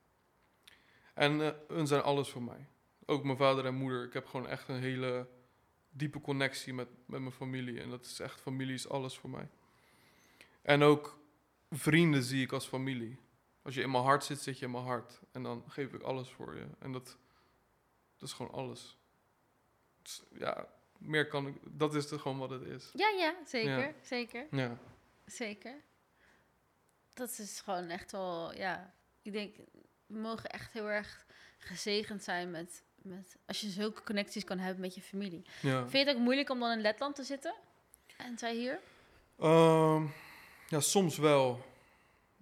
[1.15, 2.69] En eh, hun zijn alles voor mij.
[3.07, 4.05] Ook mijn vader en moeder.
[4.05, 5.29] Ik heb gewoon echt een hele
[5.91, 7.81] diepe connectie met, met mijn familie.
[7.81, 9.49] En dat is echt, familie is alles voor mij.
[10.63, 11.19] En ook
[11.71, 13.19] vrienden zie ik als familie.
[13.63, 15.21] Als je in mijn hart zit, zit je in mijn hart.
[15.33, 16.67] En dan geef ik alles voor je.
[16.79, 17.19] En dat,
[18.17, 18.99] dat is gewoon alles.
[20.39, 20.67] Ja,
[20.99, 21.55] meer kan ik...
[21.63, 22.91] Dat is gewoon wat het is.
[22.95, 23.79] Ja, ja, zeker.
[23.79, 23.93] Ja.
[24.03, 24.47] Zeker.
[24.51, 24.79] Ja.
[25.27, 25.75] Zeker.
[27.15, 28.95] Dat is gewoon echt wel, ja.
[29.23, 29.57] Ik denk,
[30.07, 31.27] we mogen echt heel erg
[31.59, 35.43] gezegend zijn met, met als je zulke connecties kan hebben met je familie.
[35.61, 35.81] ja.
[35.81, 37.55] Vind je het ook moeilijk om dan in Letland te zitten?
[38.17, 38.81] En zij hier?
[39.39, 40.07] Ehm,
[40.69, 41.65] ja, soms wel.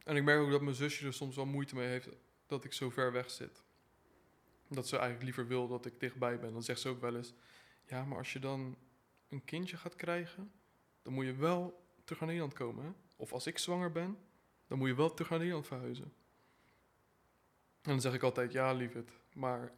[0.04, 2.08] En ik merk ook dat mijn zusje er soms wel moeite mee heeft
[2.46, 3.62] dat ik zo ver weg zit.
[4.68, 6.52] Dat ze eigenlijk liever wil dat ik dichtbij ben.
[6.52, 7.32] Dan zegt ze ook wel eens:
[7.90, 8.76] Ja, maar als je dan
[9.28, 10.52] een kindje gaat krijgen,
[11.02, 12.84] dan moet je wel terug naar Nederland komen.
[12.84, 12.90] Hè?
[13.16, 14.18] Of als ik zwanger ben,
[14.66, 16.12] dan moet je wel terug naar Nederland verhuizen.
[17.82, 19.72] En dan zeg ik altijd: Ja, lieverd, maar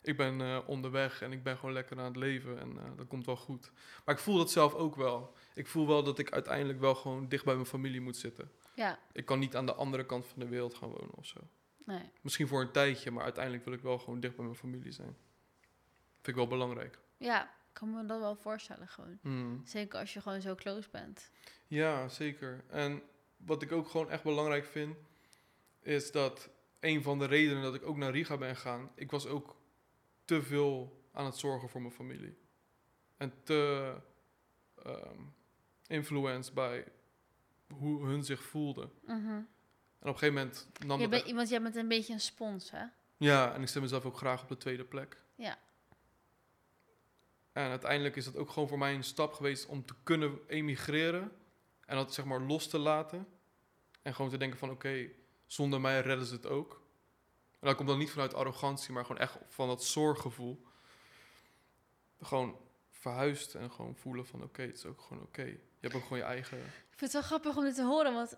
[0.00, 3.06] ik ben eh, onderweg en ik ben gewoon lekker aan het leven en eh, dat
[3.06, 3.72] komt wel goed.
[4.04, 5.34] Maar ik voel dat zelf ook wel.
[5.54, 8.52] Ik voel wel dat ik uiteindelijk wel gewoon dicht bij mijn familie moet zitten.
[8.74, 11.40] Ja, Ik kan niet aan de andere kant van de wereld gaan wonen of zo.
[11.84, 12.10] nee.
[12.20, 15.16] Misschien voor een tijdje, maar uiteindelijk wil ik wel gewoon dicht bij mijn familie zijn.
[16.24, 16.98] Vind ik wel belangrijk.
[17.16, 19.18] Ja, ik kan me dat wel voorstellen gewoon.
[19.22, 19.60] Hmm.
[19.64, 21.30] Zeker als je gewoon zo close bent.
[21.66, 22.64] Ja, zeker.
[22.68, 23.02] En
[23.36, 24.96] wat ik ook gewoon echt belangrijk vind,
[25.80, 26.48] is dat
[26.80, 29.56] een van de redenen dat ik ook naar Riga ben gegaan, ik was ook
[30.24, 32.36] te veel aan het zorgen voor mijn familie.
[33.16, 33.94] En te
[34.84, 35.20] ehm
[35.86, 36.84] influenced bij
[37.68, 38.92] hoe hun zich voelden.
[39.02, 39.14] Mhm.
[39.28, 39.46] En
[40.00, 42.20] op een gegeven moment nam Je dat bent echt- iemand, jij bent een beetje een
[42.20, 42.84] spons, hè?
[43.16, 45.20] Ja, en ik zet mezelf ook graag op de tweede plek.
[45.34, 45.58] Ja.
[47.54, 51.32] En uiteindelijk is dat ook gewoon voor mij een stap geweest om te kunnen emigreren.
[51.86, 53.26] En dat zeg maar los te laten.
[54.02, 55.08] En gewoon te denken van oké,
[55.46, 56.82] zonder mij redden ze het ook.
[57.60, 60.66] En dat komt dan niet vanuit arrogantie, maar gewoon echt van dat zorggevoel.
[62.20, 62.58] Gewoon
[62.90, 65.42] verhuisd en gewoon voelen van oké, het is ook gewoon oké.
[65.44, 66.58] Je hebt ook gewoon je eigen...
[66.58, 68.36] Ik vind het wel grappig om dit te horen, want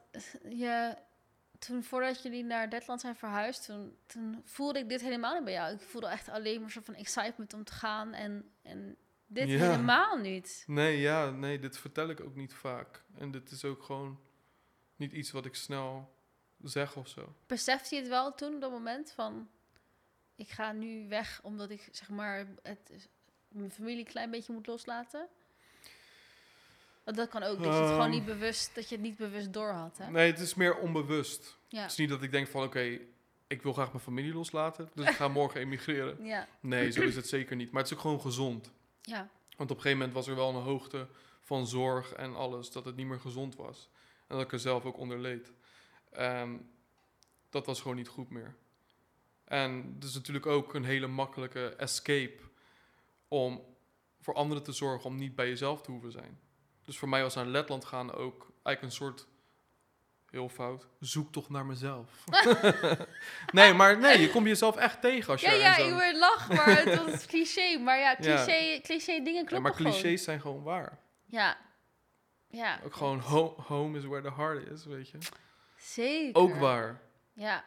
[0.48, 0.96] je,
[1.58, 5.52] toen voordat jullie naar Letland zijn verhuisd, toen, toen voelde ik dit helemaal niet bij
[5.52, 5.74] jou.
[5.74, 8.96] Ik voelde echt alleen maar zo van excitement om te gaan en, en
[9.26, 9.58] dit Ja.
[9.58, 10.64] helemaal niet.
[10.66, 13.02] Nee, ja, nee, dit vertel ik ook niet vaak.
[13.18, 14.20] En dit is ook gewoon
[14.96, 16.14] niet iets wat ik snel
[16.62, 17.34] zeg of zo.
[17.46, 19.48] Besefte je het wel toen op dat moment van,
[20.34, 23.08] ik ga nu weg omdat ik zeg maar het,
[23.48, 25.28] mijn familie een klein beetje moet loslaten?
[27.04, 28.10] Want dat kan ook, dat je het gewoon Ehm.
[28.10, 30.10] niet bewust, dat je het niet bewust door had, hè?
[30.10, 31.56] Nee, het is meer onbewust.
[31.68, 31.82] Ja.
[31.82, 32.98] Het is niet dat ik denk van oké,
[33.46, 36.24] ik wil graag mijn familie loslaten, dus ik ga morgen emigreren.
[36.24, 37.70] Ja, Nee, zo is het zeker niet.
[37.70, 38.72] Maar het is ook gewoon gezond.
[39.06, 41.08] Ja, Want op een gegeven moment was er wel een hoogte
[41.40, 43.88] van zorg en alles, dat het niet meer gezond was.
[44.26, 45.52] En dat ik er zelf ook onder leed.
[46.10, 46.70] En
[47.50, 48.56] dat was gewoon niet goed meer.
[49.44, 52.42] En het is natuurlijk ook een hele makkelijke escape
[53.28, 53.64] om
[54.20, 56.40] voor anderen te zorgen om niet bij jezelf te hoeven zijn.
[56.82, 59.26] Dus voor mij was naar Letland gaan ook eigenlijk een soort,
[60.30, 62.24] heel fout, zoek toch naar mezelf.
[63.52, 66.48] nee, maar nee, je komt jezelf echt tegen als je ja, ja ik word lach,
[66.48, 67.78] maar het was cliché.
[67.78, 68.16] Maar ja, Ja.
[68.44, 69.92] cliché, cliché dingen Ja, kloppen maar gewoon.
[69.92, 70.98] clichés zijn gewoon waar.
[71.24, 71.56] Ja.
[72.48, 72.80] Ja.
[72.84, 75.18] Ook gewoon ho- home is where the heart is, weet je.
[75.76, 76.40] Zeker.
[76.42, 77.00] Ook waar.
[77.32, 77.64] Ja.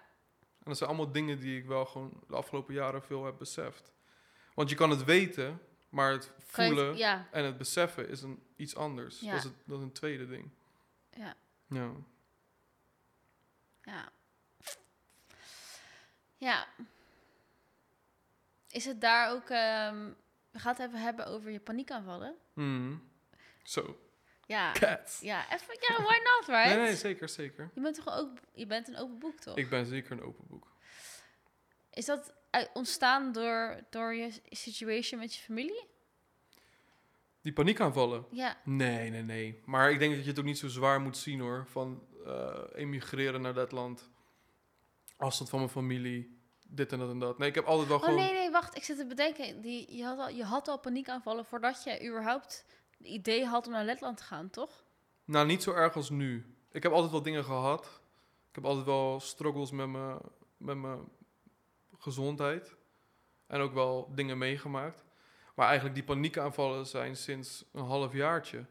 [0.63, 3.91] dat zijn allemaal dingen die ik wel gewoon de afgelopen jaren veel heb beseft.
[4.54, 8.76] Want je kan het weten, maar het voelen ja, en het beseffen is een, iets
[8.76, 9.19] anders.
[9.19, 9.28] Ja.
[9.32, 10.50] Dat, is het, dat is een tweede ding.
[11.12, 11.36] ja,
[11.69, 11.91] Ja.
[13.89, 14.12] Ja.
[16.38, 16.67] Ja.
[18.69, 19.49] Is het daar ook...
[19.49, 20.10] ehm,
[20.52, 22.36] we gaan het even hebben over je paniekaanvallen.
[22.54, 22.95] Mhm.
[23.63, 23.99] Zo,
[24.45, 24.73] Ja.
[25.21, 26.65] Ja, even, ja, why not, right?
[26.65, 27.69] Nee, nee, zeker, zeker.
[27.73, 29.58] Je bent toch ook, je bent een open boek, toch?
[29.58, 30.67] Ik ben zeker een open boek.
[31.89, 35.88] Is dat uit- ontstaan door, door je situation met je familie?
[37.41, 38.25] Die paniekaanvallen?
[38.32, 39.62] Ja, Nee, nee, nee.
[39.65, 41.65] Maar ik denk dat je het ook niet zo zwaar moet zien hoor.
[41.67, 42.09] Van eh,
[42.73, 44.09] emigreren naar dat land.
[45.17, 46.37] Afstand van mijn familie.
[46.67, 47.37] Dit en dat en dat.
[47.37, 48.19] Nee, ik heb altijd wel Oh gewoon...
[48.19, 48.75] nee, nee, wacht.
[48.75, 49.61] Ik zit te bedenken.
[49.61, 52.65] Die, je, had al, je had al paniekaanvallen voordat je überhaupt
[52.97, 54.83] het idee had om naar Letland te gaan, toch?
[55.25, 56.55] Nou, niet zo erg als nu.
[56.71, 58.01] Ik heb altijd wel dingen gehad.
[58.49, 60.19] Ik heb altijd wel struggles met mijn,
[60.57, 60.99] met mijn
[61.97, 62.75] gezondheid.
[63.47, 65.03] En ook wel dingen meegemaakt.
[65.55, 68.65] Maar eigenlijk die paniekaanvallen zijn sinds een half jaartje.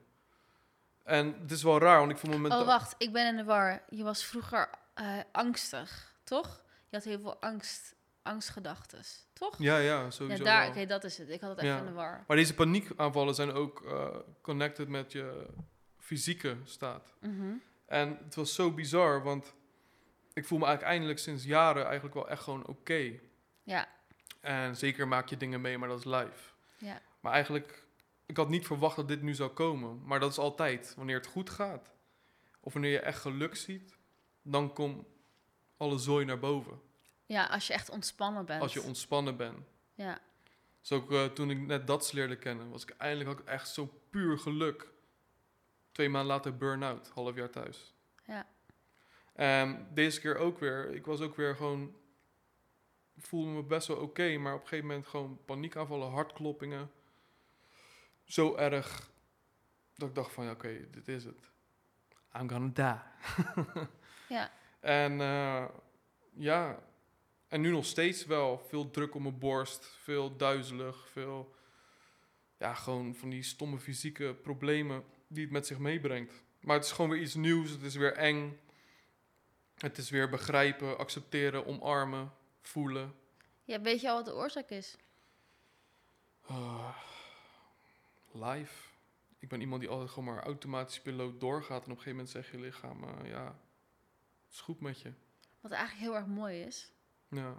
[1.08, 2.52] En het is wel raar, want ik voel me met...
[2.52, 2.94] Oh, wacht.
[2.98, 3.82] Ik ben in de war.
[3.88, 6.62] Je was vroeger eh, angstig, toch?
[6.88, 9.54] Je had heel veel angst, angstgedachten, toch?
[9.58, 10.68] Ja, ja, Ja, sowieso daar, wel.
[10.70, 11.28] oké, dat is het.
[11.28, 11.78] Ik had het Ja.
[11.78, 12.24] in de war.
[12.26, 14.06] Maar deze paniekaanvallen zijn ook eh,
[14.42, 15.46] connected met je
[15.98, 17.14] fysieke staat.
[17.20, 17.52] Mhm.
[17.86, 19.54] En het was zo bizar, want
[20.32, 23.12] ik voel me eigenlijk eindelijk sinds jaren eigenlijk wel echt gewoon oké.
[23.62, 23.88] Ja,
[24.40, 26.50] En zeker maak je dingen mee, maar dat is live.
[26.78, 27.86] ja, Maar eigenlijk,
[28.28, 30.02] ik had niet verwacht dat dit nu zou komen.
[30.04, 31.90] Maar dat is altijd, wanneer het goed gaat.
[32.60, 33.96] Of wanneer je echt geluk ziet,
[34.42, 35.06] dan komt
[35.76, 36.80] alle zooi naar boven.
[37.26, 38.62] ja, als je echt ontspannen bent.
[38.62, 39.58] Als je ontspannen bent.
[39.94, 40.18] ja,
[40.80, 43.68] Dus ook eh, toen ik net dat leerde kennen, was ik eindelijk had ik echt
[43.68, 44.92] zo puur geluk.
[45.92, 47.94] Twee maanden later burn-out, half jaar thuis.
[48.26, 48.46] ja,
[49.32, 50.90] En deze keer ook weer.
[50.94, 51.94] Ik was ook weer gewoon.
[53.16, 56.90] voelde me best wel oké, maar op een gegeven moment gewoon paniekaanvallen, hartkloppingen.
[58.28, 59.10] Zo erg
[59.94, 61.50] dat ik dacht van ja, oké, dit is het.
[62.40, 63.02] I'm gonna die.
[64.28, 65.64] ja, En eh,
[66.34, 66.82] ja,
[67.48, 71.54] en nu nog steeds wel veel druk op mijn borst, veel duizelig, veel,
[72.58, 76.42] ja, gewoon van die stomme fysieke problemen die het met zich meebrengt.
[76.60, 78.60] Maar het is gewoon weer iets nieuws, het is weer eng.
[79.74, 83.14] Het is weer begrijpen, accepteren, omarmen, voelen.
[83.64, 83.80] ja.
[83.80, 84.96] Weet je al wat de oorzaak is?
[86.46, 86.96] Ah,
[88.32, 88.88] live.
[89.38, 91.84] Ik ben iemand die altijd gewoon maar automatisch piloot doorgaat.
[91.84, 93.44] En op een gegeven moment zegt je lichaam, eh, ja,
[94.44, 95.12] het is goed met je.
[95.60, 96.92] Wat eigenlijk heel erg mooi is.
[97.28, 97.56] Ja.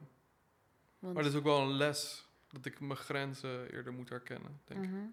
[0.99, 4.61] Want, Maar dat is ook wel een les dat ik mijn grenzen eerder moet herkennen,
[4.65, 4.89] denk ik.
[4.89, 5.05] Mhm.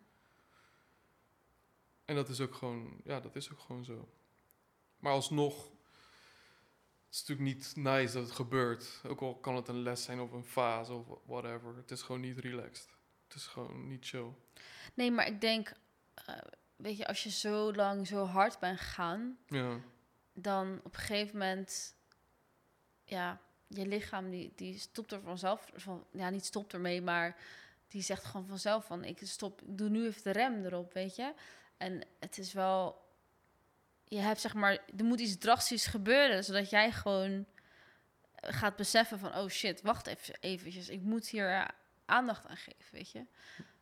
[2.04, 4.08] En dat is ook gewoon, ja, dat is ook gewoon zo.
[4.98, 5.64] Maar alsnog,
[7.04, 9.02] het is natuurlijk niet nice dat het gebeurt.
[9.06, 11.76] Ook al kan het een les zijn of een fase of whatever.
[11.76, 12.96] Het is gewoon niet relaxed.
[13.26, 14.32] Het is gewoon niet chill.
[14.94, 15.72] Nee, maar ik denk,
[16.14, 16.36] eh,
[16.76, 19.80] weet je, als je zo lang zo hard bent gegaan, Ja,
[20.32, 21.94] dan op een gegeven moment,
[23.04, 27.36] ja, je lichaam die, die stopt er vanzelf, van, ja, niet stopt ermee, maar
[27.88, 31.16] die zegt gewoon vanzelf van, ik stop, ik doe nu even de rem erop, weet
[31.16, 31.34] je.
[31.76, 33.04] En het is wel,
[34.04, 37.46] je hebt zeg maar, er moet iets drastisch gebeuren, zodat jij gewoon
[38.40, 41.68] gaat beseffen van, oh shit, wacht even, eventjes, ik moet hier eh,
[42.06, 43.24] aandacht aan geven, weet je.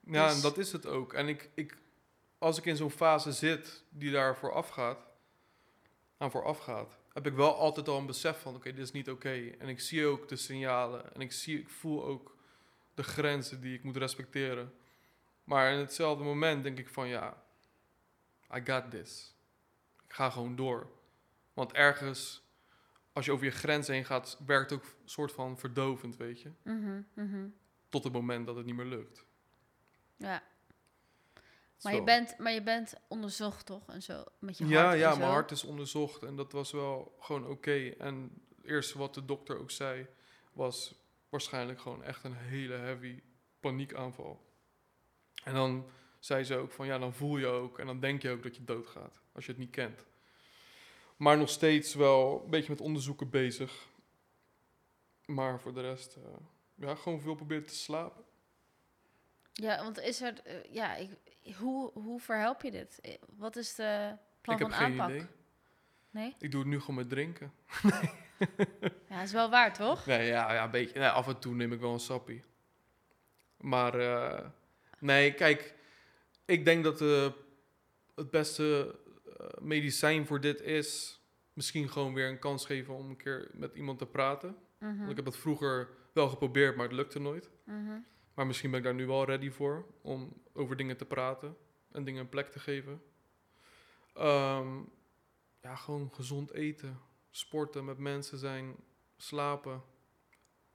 [0.00, 1.12] ja Dus- en dat is het ook.
[1.12, 1.76] En ik, ik,
[2.38, 5.06] als ik in zo'n fase zit die daar vooraf gaat,
[6.18, 9.10] aan vooraf gaat, heb ik wel altijd al een besef van, oké, dit is niet
[9.10, 9.50] oké.
[9.58, 12.36] En ik zie ook de signalen en ik, zie, ik voel ook
[12.94, 14.74] de grenzen die ik moet respecteren.
[15.44, 17.42] Maar in hetzelfde moment denk ik van, ja,
[18.54, 19.34] I got this.
[20.06, 20.90] Ik ga gewoon door.
[21.52, 22.42] Want ergens,
[23.12, 26.50] als je over je grens heen gaat, werkt ook een soort van verdovend, weet je.
[27.14, 27.46] Mhm.
[27.94, 29.24] Tot het moment dat het niet meer lukt.
[30.16, 30.42] Ja,
[31.82, 34.98] maar je, bent, maar je bent onderzocht toch en zo, met je hart Ja, en
[34.98, 37.88] ja, mijn hart is onderzocht en dat was wel gewoon oké.
[37.98, 40.06] En het eerste wat de dokter ook zei,
[40.52, 40.94] was
[41.28, 43.22] waarschijnlijk gewoon echt een hele heavy
[43.60, 44.44] paniekaanval.
[45.44, 45.86] En dan
[46.18, 48.56] zei ze ook van, ja, dan voel je ook en dan denk je ook dat
[48.56, 50.04] je doodgaat, als je het niet kent.
[51.16, 53.86] Maar nog steeds wel een beetje met onderzoeken bezig.
[55.26, 56.22] Maar voor de rest, eh,
[56.74, 58.24] ja, gewoon veel proberen te slapen.
[59.52, 61.10] Ja, want is er, eh, ja, ik,
[61.56, 63.00] hoe, hoe verhelp je dit?
[63.00, 65.08] Eh, Wat is de plan ik heb van geen aanpak?
[65.16, 65.26] idee.
[66.10, 66.34] Nee?
[66.38, 67.52] Ik doe het nu gewoon met drinken.
[69.08, 70.06] Ja, is wel waar, toch?
[70.06, 70.98] Nee, ja, ja een beetje.
[70.98, 72.42] Nee, af en toe neem ik wel een sappie.
[73.56, 74.48] Maar eh,
[74.98, 75.74] nee, kijk,
[76.44, 76.98] ik denk dat
[78.14, 78.98] het beste
[79.60, 81.20] medicijn voor dit is
[81.52, 84.56] misschien gewoon weer een kans geven om een keer met iemand te praten.
[84.78, 84.98] Mhm.
[84.98, 87.50] Want ik heb dat vroeger wel geprobeerd, maar het lukte nooit.
[87.64, 87.98] Mhm.
[88.34, 91.56] Maar misschien ben ik daar nu wel ready voor om over dingen te praten
[91.90, 93.02] en dingen een plek te geven.
[94.14, 94.82] Ehm,
[95.62, 97.00] ja, gewoon gezond eten,
[97.30, 98.76] sporten, met mensen zijn,
[99.16, 99.82] slapen,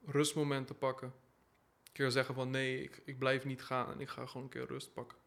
[0.04, 1.08] rustmomenten pakken.
[1.84, 4.48] Een keer zeggen van nee, ik, ik blijf niet gaan en ik ga gewoon een
[4.48, 5.18] keer rust pakken.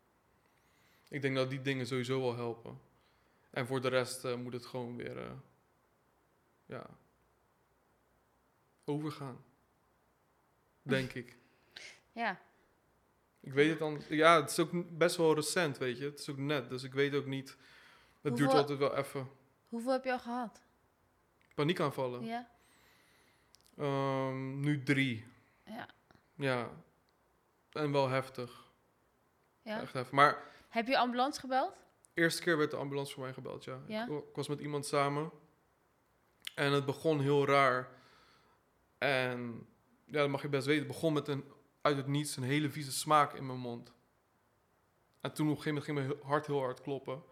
[1.09, 2.79] Ik denk dat die dingen sowieso wel helpen.
[3.49, 5.31] En voor de rest eh, moet het gewoon weer eh,
[6.65, 6.89] ja,
[8.85, 9.43] overgaan.
[10.83, 11.37] Denk ik.
[12.11, 12.41] Ja.
[13.39, 14.01] Ik weet het dan.
[14.09, 16.03] Ja, het is ook best wel recent, weet je.
[16.05, 17.57] Het is ook net, dus ik weet ook niet.
[18.21, 19.29] Het duurt altijd wel even.
[19.69, 20.61] Hoeveel heb je al gehad?
[21.55, 22.25] Paniekaanvallen.
[22.25, 22.49] Ja.
[23.77, 25.25] Ehm, nu drie.
[25.65, 25.87] Ja.
[26.35, 26.69] Ja.
[27.71, 28.71] En wel heftig.
[29.61, 29.81] ja.
[29.81, 30.11] Echt heftig.
[30.11, 31.81] Maar Heb je ambulance gebeld?
[32.13, 33.79] eerste keer werd de ambulance voor mij gebeld, ja.
[33.87, 34.03] Ja?
[34.07, 35.31] Ik, ik was met iemand samen.
[36.55, 37.89] En het begon heel raar.
[38.97, 39.67] En
[40.13, 40.87] ja, dat mag je best weten.
[40.87, 41.43] Begon met een,
[41.81, 43.93] uit het niets een hele vieze smaak in mijn mond.
[45.21, 47.23] En toen op een gegeven moment ging mijn hart heel hard kloppen.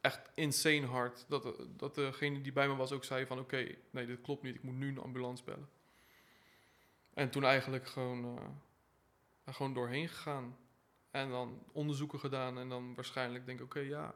[0.00, 1.24] Echt insane hard.
[1.28, 3.38] Dat, dat degene die bij me was ook zei van...
[3.38, 4.54] Oké, nee, dit klopt niet.
[4.54, 5.68] Ik moet nu een ambulance bellen.
[7.14, 8.38] En toen eigenlijk gewoon,
[9.44, 10.56] eh, gewoon doorheen gegaan.
[11.10, 12.58] En dan onderzoeken gedaan.
[12.58, 13.64] En dan waarschijnlijk denk ik...
[13.64, 14.14] Oké, ja,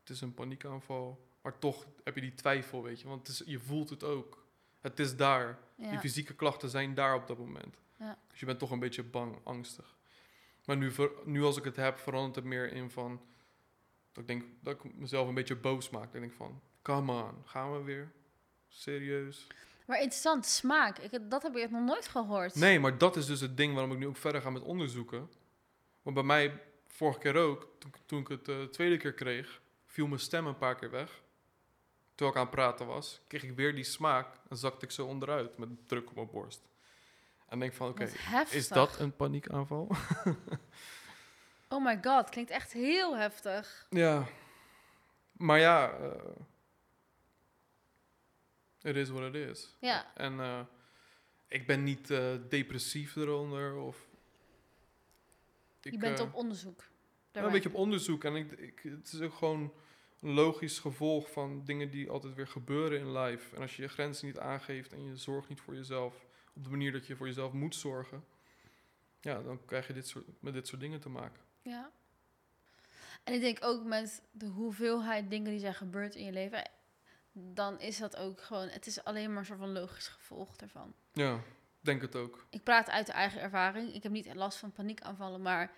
[0.00, 1.28] het is een paniekaanval.
[1.42, 3.08] Maar toch heb je die twijfel, weet je.
[3.08, 4.45] Want je voelt het ook.
[4.80, 5.58] Het is daar.
[5.76, 5.98] Die Ja.
[5.98, 7.76] fysieke klachten zijn daar op dat moment.
[7.98, 8.18] Ja.
[8.30, 9.96] Dus je bent toch een beetje bang, angstig.
[10.64, 10.92] Maar nu,
[11.24, 13.20] nu als ik het heb, verandert het meer in van...
[14.12, 16.14] Dat ik denk dat ik mezelf een beetje boos maak.
[16.14, 18.12] Ik denk van, come on, gaan we weer?
[18.68, 19.46] Serieus?
[19.86, 20.98] Maar interessant, smaak.
[20.98, 22.54] Ik, dat heb ik nog nooit gehoord.
[22.54, 25.30] Nee, maar dat is dus het ding waarom ik nu ook verder ga met onderzoeken.
[26.02, 29.60] Want bij mij, vorige keer ook, toen, toen ik het de tweede keer kreeg...
[29.86, 31.22] viel mijn stem een paar keer weg.
[32.16, 34.26] Terwijl ik aan het praten was, kreeg ik weer die smaak...
[34.48, 36.68] en zakte ik zo onderuit met druk op mijn borst.
[37.48, 38.10] En denk van, oké.
[38.50, 39.88] Is dat een paniekaanval?
[41.68, 43.86] Oh my god, klinkt echt heel heftig.
[43.90, 44.26] ja.
[45.32, 46.10] Maar ja, eh
[48.86, 49.74] het is wat het is.
[49.80, 50.14] Ja.
[50.14, 50.60] En eh,
[51.48, 54.06] ik ben niet eh, depressief eronder of...
[55.82, 56.84] Ik, je bent eh, op onderzoek.
[57.32, 58.24] ja, een beetje op onderzoek.
[58.24, 59.72] En ik, ik, het is ook gewoon
[60.20, 63.56] een logisch gevolg van dingen die altijd weer gebeuren in life.
[63.56, 66.70] En als je je grenzen niet aangeeft en je zorgt niet voor jezelf op de
[66.70, 68.24] manier dat je voor jezelf moet zorgen...
[69.20, 71.42] Ja, dan krijg je dit soort, met dit soort dingen te maken.
[71.62, 71.90] Ja.
[73.24, 76.70] En ik denk ook met de hoeveelheid dingen die zijn gebeurd in je leven,
[77.32, 80.94] dan is dat ook gewoon, het is alleen maar een soort van logisch gevolg daarvan.
[81.12, 81.40] Ja,
[81.80, 82.46] denk het ook.
[82.50, 83.94] Ik praat uit de eigen ervaring.
[83.94, 85.72] Ik heb niet last van paniekaanvallen, maar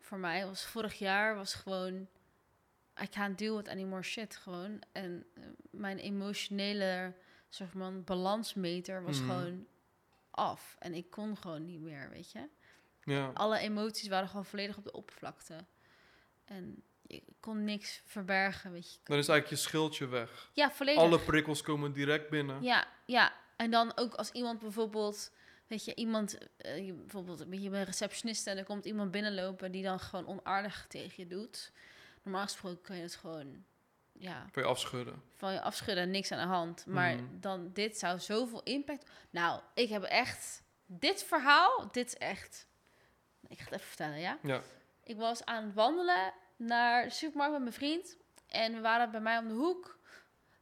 [0.00, 2.08] voor mij was vorig jaar was gewoon,
[3.02, 4.82] I can't deal with any more shit gewoon.
[4.92, 7.12] En eh, mijn emotionele
[7.48, 9.28] soort van balansmeter was Mhm.
[9.30, 9.66] gewoon
[10.30, 10.76] af.
[10.78, 12.48] En ik kon gewoon niet meer, weet je.
[13.04, 13.30] Ja.
[13.34, 15.56] alle emoties waren gewoon volledig op de oppervlakte.
[16.44, 18.98] En ik kon niks verbergen, weet je.
[19.04, 20.50] Dan is eigenlijk je schildje weg.
[20.52, 21.02] Ja, volledig.
[21.02, 22.62] Alle prikkels komen direct binnen.
[22.62, 23.32] Ja, ja.
[23.56, 25.32] En dan ook als iemand bijvoorbeeld,
[25.66, 30.00] weet je, iemand, je- bijvoorbeeld, je bent receptionist en er komt iemand binnenlopen die dan
[30.00, 31.72] gewoon onaardig tegen je doet.
[32.26, 33.64] Normaal gesproken kan je het gewoon,
[34.12, 35.22] ja, Kan je afschudden.
[35.34, 36.86] van je afschudden, niks aan de hand.
[36.86, 37.24] Maar Mhm.
[37.40, 39.10] dan, dit zou zoveel impact...
[39.30, 42.66] Nou, ik heb echt, dit verhaal, dit is echt,
[43.48, 44.38] ik ga het even vertellen, ja?
[44.42, 44.60] Ja.
[45.02, 48.16] Ik was aan het wandelen naar de supermarkt met mijn vriend.
[48.46, 49.98] En we waren bij mij om de hoek.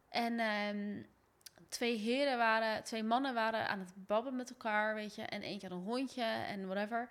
[0.09, 1.03] En ehm,
[1.69, 5.23] twee heren waren, twee mannen waren aan het babbelen met elkaar, weet je.
[5.23, 7.09] En eentje had een hondje en whatever.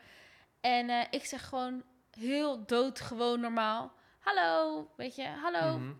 [0.61, 3.93] En eh, ik zeg gewoon heel doodgewoon normaal.
[4.23, 5.77] Hallo, weet je, hallo.
[5.77, 5.93] Mhm.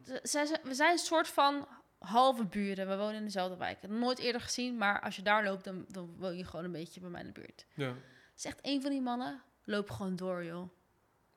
[0.64, 1.68] We zijn een soort van
[2.00, 2.88] halve buren.
[2.88, 3.76] We wonen in dezelfde wijk.
[3.76, 6.46] Ik heb het nooit eerder gezien, maar als je daar loopt, dan, dan woon je
[6.46, 7.66] gewoon een beetje bij mij in de buurt.
[7.76, 7.94] Ja.
[8.36, 10.70] Zegt een van die mannen, loop gewoon door, joh.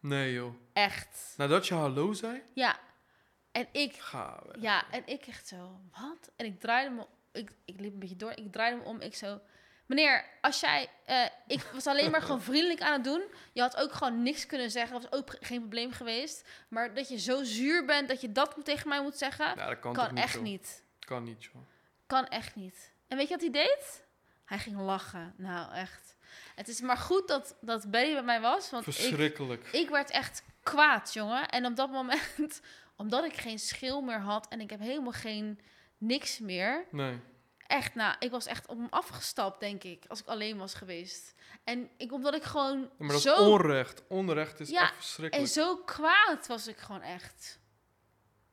[0.01, 0.55] Nee, joh.
[0.73, 1.35] Echt.
[1.37, 2.79] Nadat je hallo zei, Ja.
[3.53, 4.63] En ik, ga weg.
[4.63, 6.31] ja, en ik echt zo, wat?
[6.37, 9.15] En ik draaide me, ik, ik liep een beetje door, ik draaide me om, ik
[9.15, 9.41] zo,
[9.87, 13.23] meneer, als jij, eh, ik was alleen maar gewoon vriendelijk aan het doen.
[13.53, 16.49] Je had ook gewoon niks kunnen zeggen, dat was ook geen probleem geweest.
[16.69, 19.79] Maar dat je zo zuur bent dat je dat tegen mij moet zeggen, Ja, dat
[19.79, 20.83] kan, toch kan niet, echt niet.
[20.99, 21.63] Kan niet, joh.
[22.07, 22.93] Kan echt niet.
[23.09, 24.05] En weet je wat hij deed?
[24.45, 25.35] Hij ging lachen.
[25.37, 26.17] Nou, echt.
[26.55, 29.69] Het is maar goed dat, dat Benny bij mij was, want ik, Verschrikkelijk.
[29.73, 31.49] ik werd echt kwaad, jongen.
[31.49, 32.61] En op dat moment,
[32.97, 35.61] omdat ik geen schil meer had en ik heb helemaal geen
[35.99, 36.87] niks meer.
[36.91, 37.21] Nee.
[37.67, 41.35] Echt, nou, ik was echt op hem afgestapt, denk ik, als ik alleen was geweest.
[41.65, 43.33] En ik, omdat ik gewoon Ja, maar dat zo...
[43.33, 44.03] is onrecht.
[44.09, 45.51] Onrecht is Ja, echt en verschrikkelijk.
[45.51, 47.59] zo kwaad was ik gewoon echt.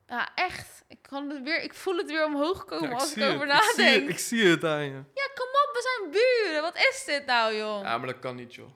[0.07, 0.83] Ja, echt.
[0.87, 3.63] Ik, kan het weer, ik voel het weer omhoog komen Ja, als ik over het.
[3.63, 4.09] Ik zie het, nadenk.
[4.09, 4.91] ik zie het aan je.
[4.91, 6.61] Ja, kom op, we zijn buren.
[6.61, 7.81] Wat is dit nou, joh?
[7.83, 8.69] Ja, maar dat kan niet, joh.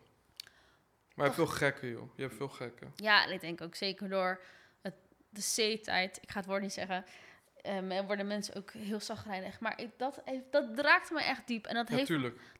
[1.15, 2.09] Maar je hebt veel gekken, joh.
[2.15, 2.93] Je hebt veel gekken.
[2.95, 4.41] Ja, en ik denk ook zeker door
[4.81, 4.93] het,
[5.29, 5.41] de
[5.77, 7.05] C-tijd, ik ga het woord niet zeggen,
[7.61, 9.59] ehm, worden mensen ook heel zagrijnig.
[9.59, 11.65] Maar ik, dat, heeft, dat raakte me echt diep.
[11.67, 12.11] En dat, heeft,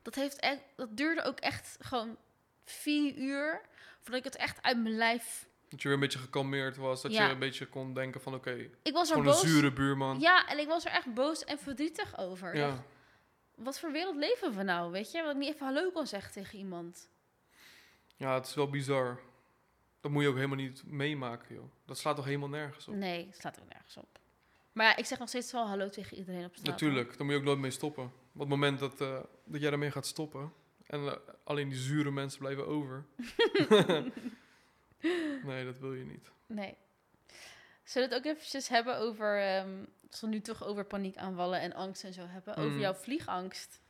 [0.02, 2.16] dat, heeft echt, dat duurde ook echt gewoon
[2.64, 3.60] vier uur
[4.00, 5.46] voordat ik het echt uit mijn lijf...
[5.68, 7.02] Dat je weer een beetje gekalmeerd was.
[7.02, 7.26] Dat Ja.
[7.26, 8.50] je een beetje kon denken van, oké,
[8.82, 9.50] Ik was er gewoon een boos.
[9.50, 10.20] zure buurman.
[10.20, 12.56] Ja, en ik was er echt boos en verdrietig over.
[12.56, 12.68] Ja.
[12.68, 12.82] dacht,
[13.54, 15.22] Wat voor wereld leven we nou, weet je?
[15.22, 17.08] Dat ik niet even hallo kon zeggen tegen iemand.
[18.16, 19.20] Ja, het is wel bizar.
[20.00, 21.70] Dat moet je ook helemaal niet meemaken, joh.
[21.86, 22.94] Dat slaat toch helemaal nergens op?
[22.94, 24.18] Nee, het slaat ook nergens op.
[24.78, 26.66] Maar ja, ik zeg nog steeds wel hallo tegen iedereen op straat.
[26.66, 28.04] Natuurlijk, daar moet je ook nooit mee stoppen.
[28.32, 30.52] Op het moment dat, eh, dat jij daarmee gaat stoppen...
[30.86, 33.04] en eh, alleen die zure mensen blijven over...
[35.48, 36.30] nee, dat wil je niet.
[36.46, 36.74] Nee.
[37.84, 39.40] Zullen we het ook eventjes hebben over...
[40.10, 42.56] als we nu toch over paniekaanvallen en angst en zo hebben.
[42.56, 42.80] Over Mm.
[42.80, 43.80] jouw vliegangst.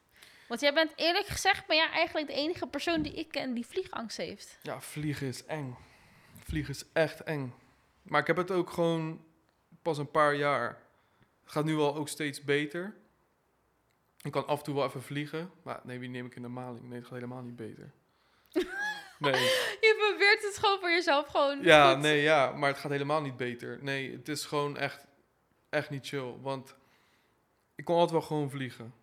[0.49, 1.67] Want jij bent eerlijk gezegd...
[1.67, 4.59] ben jij eigenlijk de enige persoon die ik ken die vliegangst heeft.
[4.63, 5.77] Ja, vliegen is eng.
[6.39, 7.55] Vliegen is echt eng.
[8.03, 9.27] Maar ik heb het ook gewoon
[9.89, 10.83] pas een paar jaar.
[11.43, 12.95] Het gaat nu wel ook steeds beter.
[14.23, 15.51] Ik kan af en toe wel even vliegen.
[15.63, 16.89] Maar nee, wie neem ik in de maling?
[16.89, 17.93] Nee, het gaat helemaal niet beter.
[19.19, 19.33] Nee.
[19.81, 22.03] Je probeert het gewoon voor jezelf gewoon Ja, goed.
[22.03, 23.79] nee, ja, maar het gaat helemaal niet beter.
[23.83, 25.07] Nee, het is gewoon echt,
[25.69, 26.35] echt niet chill.
[26.41, 26.77] Want
[27.75, 28.95] ik kon altijd wel gewoon vliegen.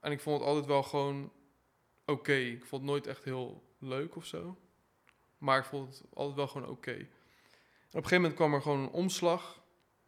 [0.00, 1.32] En ik vond het altijd wel gewoon
[2.06, 2.32] oké.
[2.34, 4.58] Ik vond het nooit echt heel leuk of zo.
[5.38, 6.90] Maar ik vond het altijd wel gewoon oké.
[6.90, 8.92] Op een gegeven moment kwam er gewoon een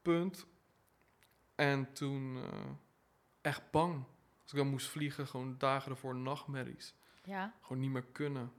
[0.07, 0.47] omslagpunt.
[1.55, 2.71] En toen eh,
[3.41, 4.05] echt bang.
[4.43, 6.95] Als ik dan moest vliegen, gewoon dagen ervoor nachtmerries
[7.25, 7.55] Ja.
[7.61, 8.53] gewoon niet meer kunnen.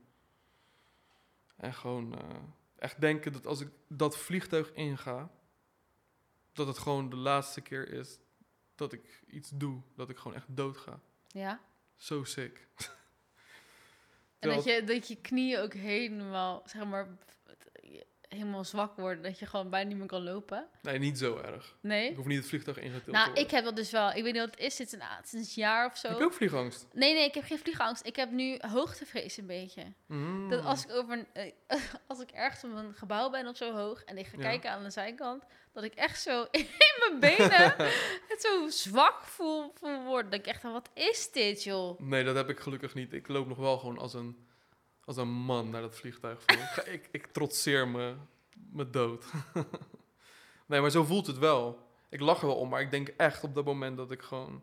[1.56, 2.36] En gewoon eh,
[2.76, 5.30] echt denken dat als ik dat vliegtuig inga,
[6.52, 8.18] dat het gewoon de laatste keer is
[8.74, 11.00] dat ik iets doe, dat ik gewoon echt dood ga.
[11.28, 11.60] Ja.
[11.96, 12.68] Zo sick.
[14.38, 17.18] En dat je, dat je knieën ook helemaal, zeg maar,
[18.28, 19.22] helemaal zwak worden.
[19.22, 20.66] Dat je gewoon bijna niet meer kan lopen.
[20.82, 21.76] Nee, niet zo erg.
[21.80, 22.10] Nee?
[22.10, 23.44] Ik hoef niet het vliegtuig ingetild te Nou, worden.
[23.44, 24.08] ik heb dat dus wel.
[24.12, 24.74] Ik weet niet wat het is.
[24.76, 26.08] Sinds een, sinds een jaar of zo.
[26.08, 26.86] Heb je ook vliegangst?
[26.92, 28.06] Nee, nee, ik heb geen vliegangst.
[28.06, 29.82] Ik heb nu hoogtevrees een beetje.
[30.06, 30.48] Mm.
[30.50, 31.52] Dat als ik, over een, eh,
[32.08, 34.42] als ik ergens op een gebouw ben of zo hoog en ik ga Ja.
[34.42, 36.66] kijken aan de zijkant, dat ik echt zo in
[36.98, 37.74] mijn benen
[38.28, 40.30] het zo zwak voel, voel worden.
[40.30, 42.00] Dat ik echt, van, wat is dit, joh?
[42.00, 43.12] Nee, dat heb ik gelukkig niet.
[43.12, 44.46] Ik loop nog wel gewoon als een,
[45.08, 46.42] als een man naar dat vliegtuig.
[46.46, 46.56] Van,
[46.94, 48.14] ik, ik, trotseer me,
[48.72, 49.24] me dood.
[50.66, 51.86] nee, maar zo voelt het wel.
[52.08, 54.62] Ik lach er wel om, maar ik denk echt op dat moment dat ik gewoon...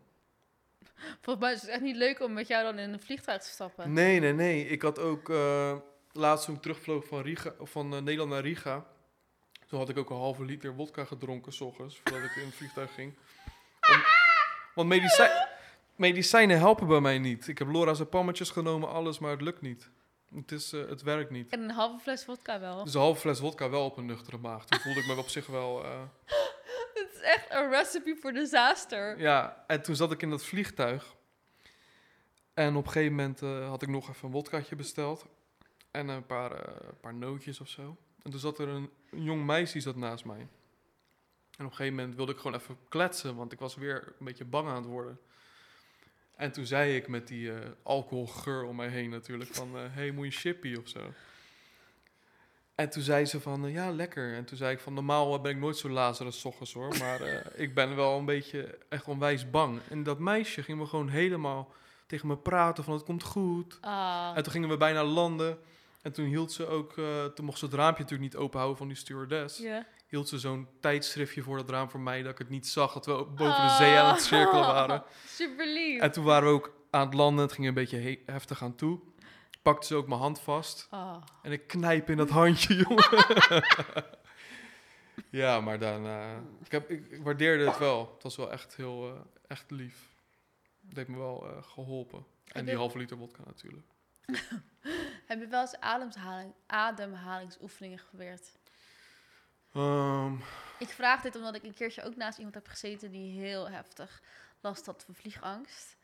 [1.22, 3.50] Volgens mij is het echt niet leuk om met jou dan in een vliegtuig te
[3.50, 3.94] stappen.
[3.94, 4.68] Nee, nee, nee.
[4.68, 5.78] Ik had ook eh,
[6.12, 8.86] laatst toen ik terugvloog van, Riga, van eh, Nederland naar Riga.
[9.68, 12.56] Toen had ik ook een halve liter wodka gedronken, s ochtends, voordat ik in het
[12.56, 13.14] vliegtuig ging.
[13.92, 14.04] Om-
[14.76, 15.48] want medicijn,
[15.96, 17.48] medicijnen helpen bij mij niet.
[17.48, 19.90] Ik heb lorazepammetjes genomen, alles, maar het lukt niet.
[20.34, 21.52] Het, is, eh, het werkt niet.
[21.52, 22.84] En een halve fles vodka wel.
[22.84, 24.66] Dus een halve fles wodka wel op een nuchtere maag.
[24.66, 25.84] Toen voelde ik me op zich wel...
[25.84, 26.02] eh,
[26.94, 29.20] Het is echt een recipe voor disaster.
[29.20, 31.16] Ja, en toen zat ik in dat vliegtuig.
[32.54, 35.26] En op een gegeven moment eh, had ik nog even een wodkaatje besteld.
[35.92, 36.52] En een paar,
[36.88, 37.98] een paar nootjes of zo.
[38.24, 40.40] En toen zat er een, een jong meisje zat naast mij.
[41.58, 44.26] En op een gegeven moment wilde ik gewoon even kletsen, want ik was weer een
[44.26, 45.20] beetje bang aan het worden.
[46.38, 49.76] En toen zei ik met die eh, alcoholgeur om mij heen natuurlijk van...
[49.76, 51.00] hé, hey, moet je een chippy of zo?
[52.76, 54.34] En toen zei ze van, eh, ja, lekker.
[54.34, 56.98] En toen zei ik van, normaal ben ik nooit zo lazarus ochtends hoor.
[56.98, 59.80] Maar eh, ik ben wel een beetje echt onwijs bang.
[59.90, 61.72] En dat meisje ging me gewoon helemaal
[62.08, 63.78] tegen me praten van, het komt goed.
[63.82, 65.58] Ah, En toen gingen we bijna landen.
[66.02, 68.88] En toen hield ze ook, eh, toen mocht ze het raampje natuurlijk niet openhouden van
[68.88, 69.58] die stewardess.
[69.58, 69.86] ja.
[70.08, 73.06] Hield ze zo'n tijdschriftje voor het raam voor mij, dat ik het niet zag, dat
[73.06, 75.04] we boven de zee aan het cirkelen waren.
[75.28, 76.02] Super lief.
[76.02, 78.76] En toen waren we ook aan het landen, het ging een beetje he- heftig aan
[78.76, 79.00] toe.
[79.62, 80.88] Pakte ze ook mijn hand vast.
[80.90, 81.22] Ah.
[81.42, 83.26] En ik knijp in dat handje, jongen.
[85.42, 86.42] ja, maar daarna...
[86.64, 88.12] Ik, heb, ik, ik waardeerde het wel.
[88.14, 90.14] Het was wel echt heel eh, echt lief.
[90.88, 92.26] Het heeft me wel eh, geholpen.
[92.52, 93.86] En die halve liter vodka natuurlijk.
[95.26, 98.52] Heb je wel eens ademhaling, ademhalingsoefeningen geprobeerd?
[99.76, 100.34] Ehm,
[100.80, 104.22] Ik vraag dit omdat ik een keertje ook naast iemand heb gezeten die heel heftig
[104.62, 105.98] last had van vliegangst.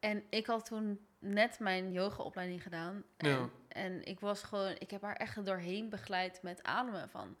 [0.00, 3.04] En ik had toen net mijn yogaopleiding gedaan.
[3.16, 3.48] En, Ja.
[3.68, 7.36] en ik was gewoon, ik heb haar echt doorheen begeleid met ademen van.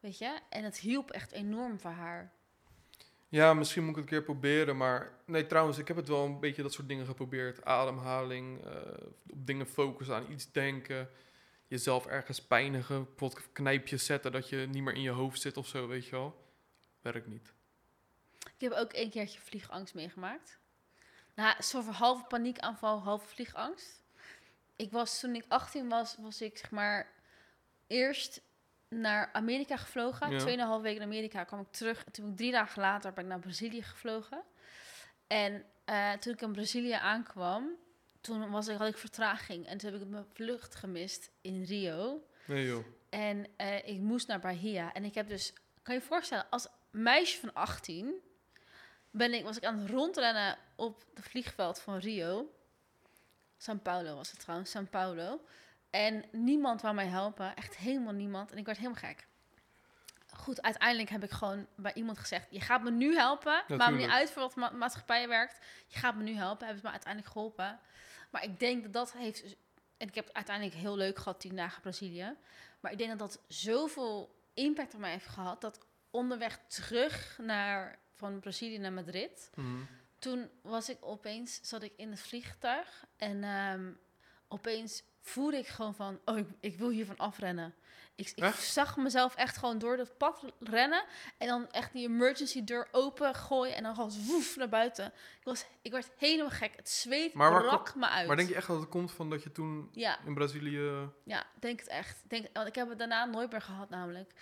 [0.00, 0.38] Weet je?
[0.48, 2.32] En het hielp echt enorm voor haar.
[3.28, 4.76] ja, misschien moet ik het een keer proberen.
[4.76, 7.64] Maar nee, trouwens, ik heb het wel een beetje dat soort dingen geprobeerd.
[7.64, 8.72] Ademhaling, eh,
[9.30, 11.08] op dingen focussen, aan iets denken.
[11.66, 13.04] Jezelf ergens pijnigen.
[13.04, 16.10] Bijvoorbeeld knijpjes zetten dat je niet meer in je hoofd zit of zo, weet je
[16.10, 16.44] wel.
[17.00, 17.52] Werkt niet.
[18.38, 20.58] Ik heb ook een keertje vliegangst meegemaakt.
[21.34, 24.02] Nou, van halve paniekaanval, halve vliegangst.
[24.76, 27.12] Ik was, toen ik 18 was, was ik zeg maar
[27.86, 28.42] eerst
[28.88, 30.30] naar Amerika gevlogen.
[30.30, 30.38] Ja.
[30.38, 32.04] Tweeënhalf weken in Amerika kwam ik terug.
[32.04, 34.42] En toen ben ik drie dagen later ben ik naar Brazilië gevlogen.
[35.26, 37.70] En eh, toen ik in Brazilië aankwam,
[38.24, 39.66] toen was ik, had ik vertraging.
[39.66, 42.26] En toen heb ik mijn vlucht gemist in Rio.
[42.44, 42.84] Nee joh.
[43.08, 44.92] En eh, ik moest naar Bahia.
[44.92, 45.52] En ik heb dus,
[45.82, 48.14] kan je je voorstellen, als meisje van 18
[49.10, 52.50] ben ik, was ik aan het rondrennen op het vliegveld van Rio.
[53.58, 55.40] São Paulo was het trouwens, São Paulo.
[55.90, 58.50] En niemand wou mij helpen, echt helemaal niemand.
[58.50, 59.26] En ik werd helemaal gek.
[60.36, 63.64] Goed, uiteindelijk heb ik gewoon bij iemand gezegd: Je gaat me nu helpen.
[63.68, 65.58] Maakt me niet uit voor wat ma maatschappij werkt.
[65.86, 66.66] Je gaat me nu helpen.
[66.66, 67.80] Hebben ze me uiteindelijk geholpen.
[68.30, 69.56] Maar ik denk dat dat heeft.
[69.96, 72.36] En ik heb uiteindelijk heel leuk gehad, tien dagen Brazilië.
[72.80, 75.60] Maar ik denk dat dat zoveel impact op mij heeft gehad.
[75.60, 79.50] Dat onderweg terug naar, van Brazilië naar Madrid.
[79.54, 79.80] Mhm.
[80.18, 83.04] Toen was ik opeens, zat ik in het vliegtuig.
[83.16, 83.92] En ehm,
[84.54, 87.74] opeens voelde ik gewoon van, oh, ik, ik wil hiervan afrennen.
[88.16, 91.04] Ik, ik zag mezelf echt gewoon door dat pad rennen.
[91.38, 93.74] En dan echt die emergency deur open gooien.
[93.74, 95.06] En dan gewoon woef naar buiten.
[95.06, 96.76] Ik, was, ik werd helemaal gek.
[96.76, 98.26] Het zweet Maar brak me uit.
[98.26, 101.08] Maar denk je echt dat het komt van dat je toen Ja, in Brazilië...
[101.24, 102.22] ja, denk het echt.
[102.28, 104.32] Denk, want ik heb het daarna nooit meer gehad namelijk.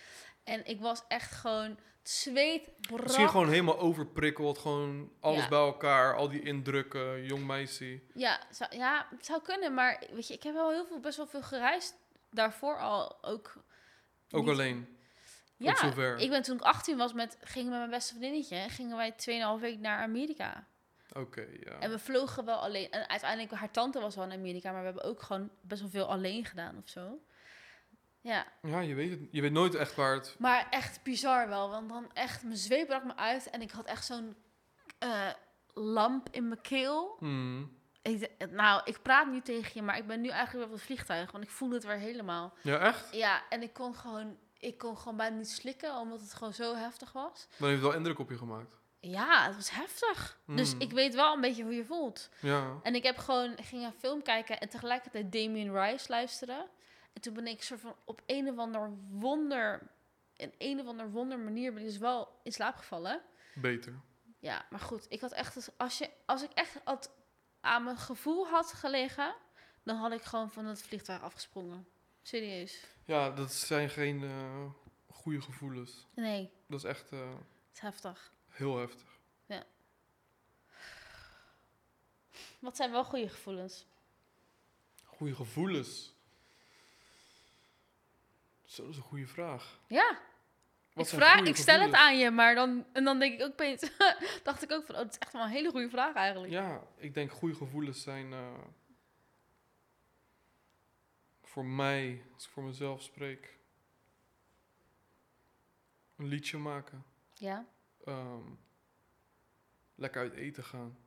[0.43, 1.77] En ik was echt gewoon...
[2.03, 3.01] Zweet brak.
[3.03, 5.49] Misschien gewoon helemaal overprikkeld, gewoon alles Ja.
[5.49, 7.99] bij elkaar, al die indrukken, jong meisje.
[8.13, 9.73] Ja, zou, ja, het zou kunnen.
[9.73, 11.95] Maar weet je, ik heb wel heel veel, best wel veel gereisd.
[12.29, 13.53] Daarvoor al ook.
[14.31, 14.97] Ook niet- alleen.
[15.57, 16.17] Ja, zover.
[16.17, 18.55] ik ben toen ik 18 was, met, gingen met mijn beste vriendinnetje.
[18.55, 20.67] en Gingen wij 2,5 week naar Amerika.
[21.13, 21.79] Oké, ja.
[21.79, 22.91] En we vlogen wel alleen.
[22.91, 24.69] En uiteindelijk, haar tante was wel in Amerika.
[24.71, 27.19] Maar we hebben ook gewoon best wel veel alleen gedaan of zo.
[28.23, 29.19] Ja, Ja, je weet het.
[29.31, 30.35] Je weet nooit echt waar het...
[30.39, 31.69] maar echt bizar wel.
[31.69, 33.49] Want dan echt, mijn zweep brak me uit.
[33.49, 34.35] En ik had echt zo'n
[34.99, 35.29] eh,
[35.73, 37.15] lamp in mijn keel.
[37.19, 37.77] Hmm.
[38.01, 40.81] Ik, nou, ik praat nu tegen je, maar ik ben nu eigenlijk weer op het
[40.81, 41.31] vliegtuig.
[41.31, 42.53] Want ik voelde het weer helemaal.
[42.61, 43.13] Ja, echt?
[43.15, 46.75] Ja, en ik kon gewoon, ik kon gewoon bijna niet slikken, omdat het gewoon zo
[46.75, 47.47] heftig was.
[47.57, 48.75] Dan heeft het wel indruk op je gemaakt.
[48.99, 50.39] Ja, het was heftig.
[50.45, 50.81] Dus Hmm.
[50.81, 52.29] ik weet wel een beetje hoe je voelt.
[52.39, 52.79] Ja.
[52.83, 56.65] En ik heb gewoon, ik ging een film kijken en tegelijkertijd Damien Rice luisteren.
[57.13, 59.87] En toen ben ik soort van op een of ander wonder,
[60.35, 63.21] in een of ander wonder manier ben ik dus wel in slaap gevallen.
[63.55, 63.99] Beter.
[64.39, 67.11] Ja, maar goed, ik had echt, als, je, als ik echt had
[67.61, 69.35] aan mijn gevoel had gelegen,
[69.83, 71.87] dan had ik gewoon van het vliegtuig afgesprongen.
[72.21, 72.85] Serieus.
[73.05, 74.65] Ja, dat zijn geen eh,
[75.09, 76.07] goede gevoelens.
[76.13, 78.33] Nee, Dat is echt eh, het is heftig.
[78.49, 79.11] heel heftig.
[82.59, 83.85] Wat zijn wel goede gevoelens?
[85.03, 86.12] Goede gevoelens.
[88.73, 89.79] Zo, dat is een goede vraag.
[89.87, 90.19] Ja,
[90.93, 93.51] Wat ik, vraag, ik stel het aan je, maar dan, en dan denk ik ook
[93.51, 93.91] opeens,
[94.43, 96.51] dacht ik ook van, oh, dat is echt wel een hele goede vraag eigenlijk.
[96.53, 98.53] Ja, ik denk goede gevoelens zijn eh,
[101.43, 103.57] voor mij, als ik voor mezelf spreek,
[106.15, 107.03] een liedje maken,
[107.33, 107.65] Ja?
[108.05, 108.41] ehm,
[109.95, 110.97] lekker uit eten gaan,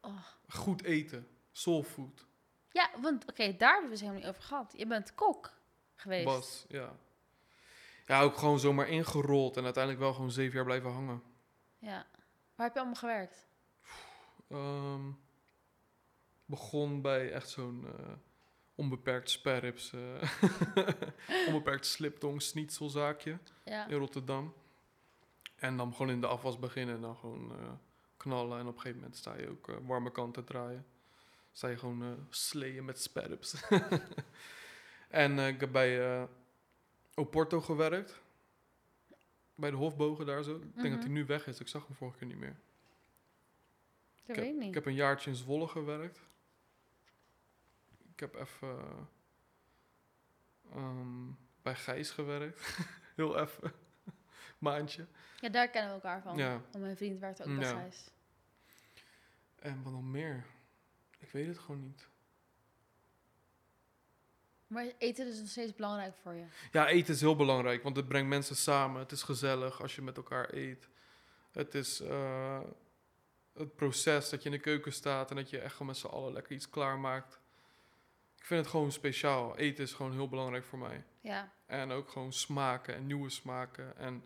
[0.00, 0.26] Oh.
[0.48, 2.26] goed eten, soul food,
[2.72, 4.72] Ja, want oké, daar hebben we het helemaal niet over gehad.
[4.76, 5.52] Je bent kok
[5.94, 6.24] geweest.
[6.24, 6.96] Bas, ja.
[8.10, 11.22] Ja, ook gewoon zomaar ingerold en uiteindelijk wel gewoon zeven jaar blijven hangen.
[11.78, 12.06] Ja.
[12.54, 13.46] Waar heb je allemaal gewerkt?
[14.48, 15.10] Ehm,
[16.44, 18.12] begon bij echt zo'n eh,
[18.74, 20.30] onbeperkt sperrips, eh
[21.46, 23.86] onbeperkt sliptong schnitzelzaakje Ja.
[23.86, 24.54] in Rotterdam.
[25.56, 27.72] En dan gewoon in de afwas beginnen en dan gewoon eh,
[28.16, 28.58] knallen.
[28.58, 30.86] En op een gegeven moment sta je ook warme kanten draaien.
[31.52, 33.54] Sta je gewoon sleeën met sperrips.
[35.08, 36.28] en ik heb bij
[37.14, 38.20] Oporto gewerkt.
[39.54, 40.54] Bij de Hofbogen daar zo.
[40.54, 41.00] Ik denk dat Mhm.
[41.00, 41.60] hij nu weg is.
[41.60, 42.56] Ik zag hem vorige keer niet meer.
[44.22, 44.68] Ik Ik weet heb, niet.
[44.68, 46.20] ik heb een jaartje in Zwolle gewerkt.
[48.12, 49.08] Ik heb even
[50.72, 51.26] ehm,
[51.62, 52.76] bij Gijs gewerkt.
[53.16, 53.72] Heel even.
[54.58, 55.06] Maandje.
[55.40, 56.36] Ja, daar kennen we elkaar van.
[56.36, 56.50] Ja.
[56.70, 57.72] Want mijn vriend werkt ook bij Ja.
[57.80, 58.10] Gijs.
[59.56, 60.44] En wat nog meer?
[61.18, 62.08] Ik weet het gewoon niet.
[64.70, 66.44] Maar eten is nog steeds belangrijk voor je.
[66.72, 69.00] Ja, eten is heel belangrijk, want het brengt mensen samen.
[69.00, 70.88] Het is gezellig als je met elkaar eet.
[71.52, 72.60] Het is eh,
[73.52, 76.06] het proces dat je in de keuken staat en dat je echt gewoon met z'n
[76.06, 77.40] allen lekker iets klaarmaakt.
[78.38, 79.56] Ik vind het gewoon speciaal.
[79.56, 81.04] Eten is gewoon heel belangrijk voor mij.
[81.20, 81.52] Ja.
[81.66, 84.22] En ook gewoon smaken en nieuwe smaken en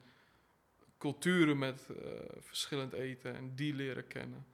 [0.98, 4.46] culturen met eh, verschillend eten en die leren kennen.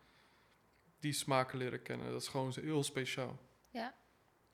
[1.00, 2.10] Die smaken leren kennen.
[2.10, 3.38] Dat is gewoon heel speciaal.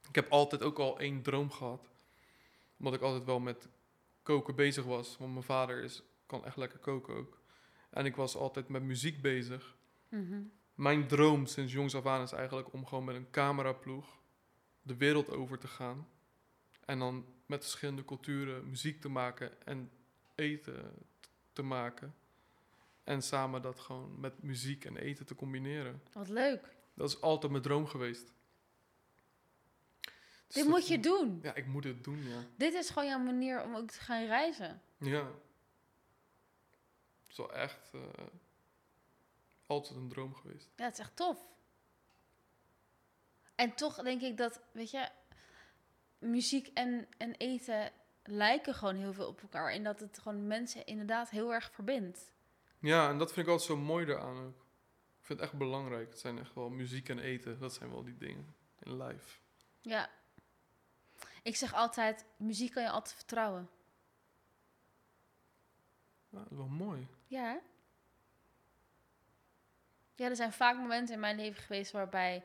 [0.09, 1.91] Ik heb altijd ook al één droom gehad.
[2.79, 3.69] Omdat ik altijd wel met
[4.23, 5.17] koken bezig was.
[5.19, 7.41] Want mijn vader is, kan echt lekker koken ook.
[7.91, 9.77] En ik was altijd met muziek bezig.
[10.09, 10.43] Mhm.
[10.75, 14.19] mijn droom sinds jongs af aan is eigenlijk om gewoon met een cameraploeg
[14.83, 16.09] de wereld over te gaan.
[16.85, 19.91] En dan met verschillende culturen muziek te maken en
[20.35, 20.93] eten
[21.53, 22.15] te maken.
[23.05, 26.03] En samen dat gewoon met muziek en eten te combineren.
[26.13, 26.77] Wat leuk.
[26.95, 28.33] Dat is altijd mijn droom geweest.
[30.47, 31.39] Dit moet je doen.
[31.43, 32.45] Ja, ik moet het doen, ja.
[32.57, 34.83] Dit is gewoon jouw manier om ook te gaan reizen.
[34.97, 35.25] Ja.
[37.23, 38.01] Het is wel echt eh,
[39.67, 40.71] altijd een droom geweest.
[40.77, 41.39] Ja, het is echt tof.
[43.55, 45.09] En toch denk ik dat, weet je,
[46.19, 47.93] muziek en, en eten
[48.23, 49.73] lijken gewoon heel veel op elkaar.
[49.73, 52.33] En dat het gewoon mensen inderdaad heel erg verbindt.
[52.79, 54.65] Ja, en dat vind ik altijd zo mooi daaraan ook.
[55.19, 56.09] Ik vind het echt belangrijk.
[56.09, 57.59] Het zijn echt wel muziek en eten.
[57.59, 59.39] Dat zijn wel die dingen in life.
[59.81, 60.11] Ja.
[61.47, 63.71] Ik zeg altijd, muziek kan je altijd vertrouwen.
[66.29, 67.07] Ja, dat is wel mooi.
[67.27, 67.59] Ja, hè?
[70.15, 72.45] Ja, er zijn vaak momenten in mijn leven geweest waarbij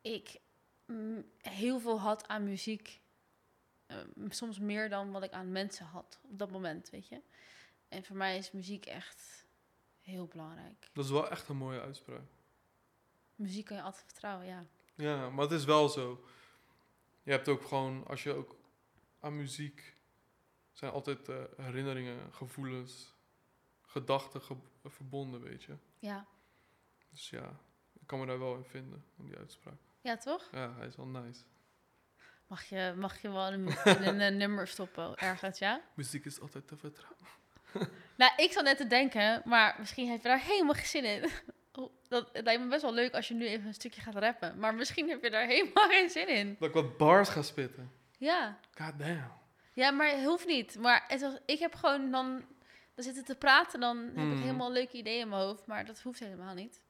[0.00, 0.40] ik
[0.86, 3.00] mm, heel veel had aan muziek.
[3.86, 7.22] Eh, soms meer dan wat ik aan mensen had op dat moment, weet je.
[7.88, 9.46] En voor mij is muziek echt
[10.00, 10.90] heel belangrijk.
[10.92, 12.28] Dat is wel echt een mooie uitspraak.
[13.34, 14.66] Muziek kan je altijd vertrouwen, ja.
[14.94, 16.24] Ja, maar het is wel zo.
[17.22, 18.56] Je hebt ook gewoon, als je ook
[19.20, 19.96] aan muziek,
[20.72, 23.14] zijn altijd eh, herinneringen, gevoelens,
[23.82, 25.76] gedachten ge- verbonden, weet je.
[25.98, 26.26] Ja,
[27.10, 27.56] Dus ja,
[27.92, 29.78] ik kan me daar wel in vinden, in die uitspraak.
[30.00, 30.48] ja toch?
[30.52, 31.42] Ja, hij is wel nice.
[32.46, 33.68] Mag je, mag je wel een,
[34.20, 35.80] eh, nummer stoppen ergens, ja?
[35.94, 37.22] Muziek is altijd te vertrouwen.
[38.16, 41.30] Nou, ik zat net te denken, maar misschien heb je daar helemaal geen zin in.
[41.74, 44.14] Oh, Dat, het lijkt me best wel leuk als je nu even een stukje gaat
[44.14, 44.58] rappen.
[44.58, 46.56] Maar misschien heb je daar helemaal geen zin in.
[46.58, 47.92] Dat ik wat bars ga spitten.
[48.18, 49.32] Ja, God damn.
[49.72, 50.78] ja maar het hoeft niet.
[50.78, 52.44] Maar het was, ik heb gewoon dan...
[52.94, 55.66] Dan zitten te praten, dan heb ik helemaal leuke ideeën in mijn hoofd.
[55.66, 56.82] Maar dat hoeft helemaal niet.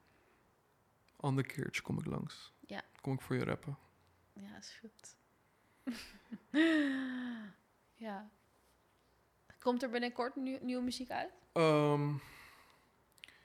[1.16, 2.52] Ander keertje kom ik langs.
[2.66, 2.82] Ja.
[3.00, 3.78] Kom ik voor je rappen.
[4.32, 5.16] Ja, is goed.
[8.06, 8.28] ja.
[9.60, 11.32] Komt er binnenkort nieuw, nieuwe muziek uit?
[11.52, 12.14] Ehm,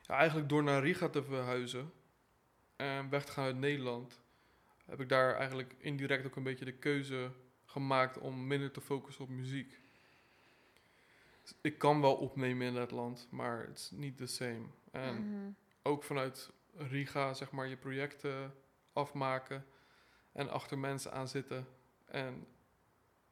[0.09, 1.91] ja, eigenlijk door naar Riga te verhuizen
[2.75, 4.19] en weg te gaan uit Nederland,
[4.85, 7.31] heb ik daar eigenlijk indirect ook een beetje de keuze
[7.65, 9.79] gemaakt om minder te focussen op muziek.
[11.41, 14.65] Dus ik kan wel opnemen in dat land, maar het is niet the same.
[14.91, 15.49] En Mhm.
[15.81, 18.53] ook vanuit Riga, zeg maar, je projecten
[18.93, 19.65] afmaken
[20.31, 21.67] en achter mensen aan zitten.
[22.05, 22.47] En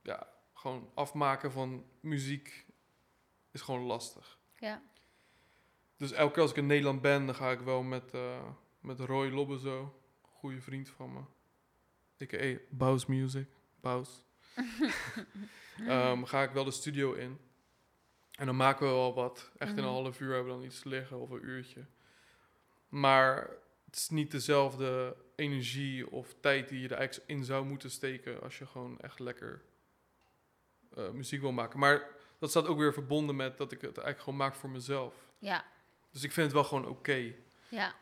[0.01, 2.65] ja, gewoon afmaken van muziek
[3.51, 4.39] is gewoon lastig.
[4.59, 4.81] Ja.
[5.97, 8.99] Dus elke keer als ik in Nederland ben, dan ga ik wel met, eh, met
[8.99, 11.19] Roy Lobbezo, goede vriend van me.
[12.23, 12.59] A.k.a.
[12.69, 13.47] Baus Music,
[13.81, 14.23] Baus.
[15.87, 17.37] Ehm, ga ik wel de studio in.
[18.31, 19.51] En dan maken we wel wat.
[19.57, 19.93] Echt in een Mhm.
[19.93, 21.85] half uur hebben we dan iets liggen of een uurtje.
[22.89, 23.49] Maar
[23.85, 28.41] het is niet dezelfde energie of tijd die je er eigenlijk in zou moeten steken
[28.41, 29.61] als je gewoon echt lekker
[30.95, 31.79] eh, muziek wil maken.
[31.79, 35.15] Maar dat staat ook weer verbonden met dat ik het eigenlijk gewoon maak voor mezelf.
[35.39, 35.65] Ja,
[36.17, 37.33] Dus ik vind het wel gewoon oké.
[37.69, 37.95] ja.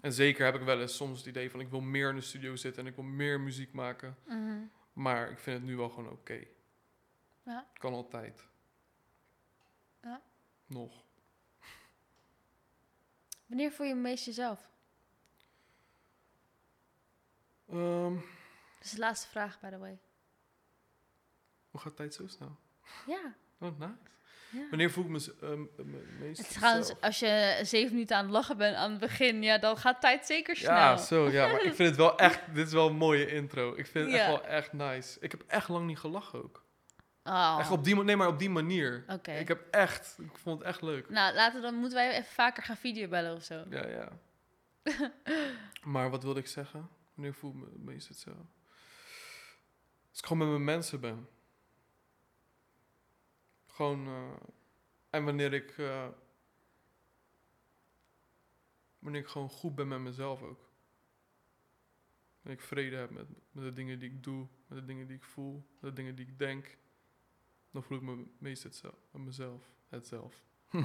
[0.00, 2.20] En zeker heb ik wel eens soms het idee van ik wil meer in de
[2.20, 4.16] studio zitten en ik wil meer muziek maken.
[4.24, 4.58] Mhm.
[4.92, 6.44] Maar ik vind het nu wel gewoon oké.
[7.42, 7.66] Ja.
[7.78, 8.46] Kan altijd.
[10.02, 10.22] Ja.
[10.66, 11.04] Nog.
[13.46, 14.68] Wanneer voel je het meest jezelf?
[17.68, 19.98] Ehm, Dat is de laatste vraag, by the way.
[21.70, 22.56] hoe gaat tijd zo snel?
[23.06, 23.34] Ja.
[23.58, 23.94] Oh, nice.
[24.50, 24.60] Ja.
[24.70, 25.68] Wanneer voel ik me z- me
[26.20, 27.00] meest Het is trouwens, zelf?
[27.00, 30.26] als je zeven minuten aan het lachen bent aan het begin, ja, dan gaat tijd
[30.26, 30.70] zeker snel.
[30.72, 31.46] Ja, zo, ja.
[31.46, 32.40] Maar ik vind het wel echt...
[32.54, 33.74] Dit is wel een mooie intro.
[33.76, 34.20] Ik vind het Ja.
[34.20, 35.16] echt wel echt nice.
[35.20, 36.64] Ik heb echt lang niet gelachen ook.
[37.24, 37.56] Oh.
[37.60, 39.04] Echt op die, nee, maar op die manier.
[39.08, 39.32] Oké.
[39.32, 40.16] Ik heb echt...
[40.18, 41.10] Ik vond het echt leuk.
[41.10, 43.64] Nou, laten we dan moeten wij even vaker gaan videobellen of zo.
[43.70, 44.08] Ja, ja.
[45.92, 46.88] maar wat wilde ik zeggen?
[47.14, 48.30] Wanneer voel ik me het meest het zo?
[50.10, 51.28] Als ik gewoon met mijn mensen ben.
[53.76, 54.06] Gewoon...
[54.06, 54.32] eh,
[55.10, 55.78] en wanneer ik...
[55.78, 56.08] eh,
[58.98, 60.68] wanneer ik gewoon goed ben met mezelf ook.
[62.40, 64.46] Wanneer ik vrede heb met, met de dingen die ik doe.
[64.66, 65.66] Met de dingen die ik voel.
[65.80, 66.78] Met de dingen die ik denk.
[67.70, 69.62] Dan voel ik me meest het zo, met mezelf.
[69.88, 70.42] Het zelf.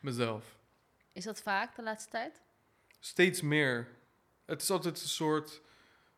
[0.00, 0.58] mezelf.
[1.12, 2.42] Is dat vaak de laatste tijd?
[2.98, 3.88] Steeds meer.
[4.44, 5.62] Het is altijd een soort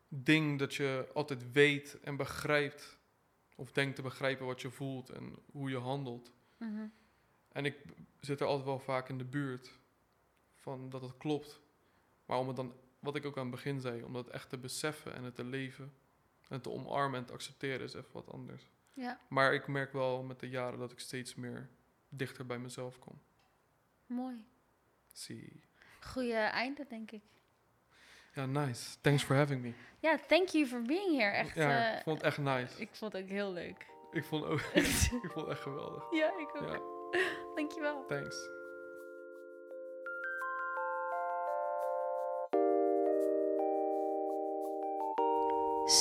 [0.07, 2.96] ding dat je altijd weet en begrijpt.
[3.59, 6.31] Of denkt te begrijpen wat je voelt en hoe je handelt.
[6.57, 6.87] Mhm.
[7.51, 7.77] En ik
[8.19, 9.79] zit er altijd wel vaak in de buurt
[10.53, 11.61] van dat het klopt.
[12.25, 14.57] Maar om het dan, wat ik ook aan het begin zei, om dat echt te
[14.57, 15.93] beseffen en het te leven
[16.49, 18.69] en te omarmen en te accepteren is even wat anders.
[18.93, 19.19] Ja.
[19.29, 21.69] Maar ik merk wel met de jaren dat ik steeds meer
[22.09, 23.21] dichter bij mezelf kom.
[24.05, 24.45] Mooi.
[25.13, 25.63] Zie.
[26.01, 27.23] Goeie einde, denk ik.
[28.37, 28.97] Ja, nice.
[29.01, 29.73] Thanks for having me.
[29.99, 31.31] Ja, thank you for being here.
[31.31, 32.81] Echt, ja, eh, ik vond het echt nice.
[32.81, 33.85] ik vond het ook heel leuk.
[34.11, 34.59] Ik vond, ook,
[35.23, 36.03] ik vond het echt geweldig.
[36.11, 36.67] ja, ik ook.
[36.67, 36.79] Ja,
[37.55, 38.05] Dankjewel.
[38.07, 38.35] thanks.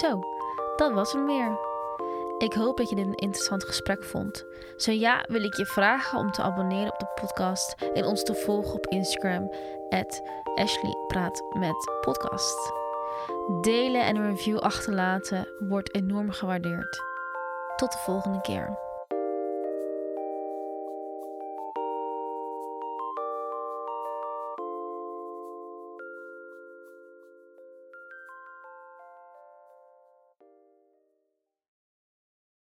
[0.01, 0.20] Zo,
[0.76, 1.59] dat was hem weer.
[2.39, 4.45] Ik hoop dat je dit een interessant gesprek vond.
[4.76, 8.34] Zo ja, wil ik je vragen om te abonneren op de podcast en ons te
[8.34, 9.51] volgen op Instagram,
[10.57, 12.72] Ashley Praat met Podcast.
[13.61, 17.00] Delen en een review achterlaten wordt enorm gewaardeerd.
[17.76, 18.86] Tot de volgende keer.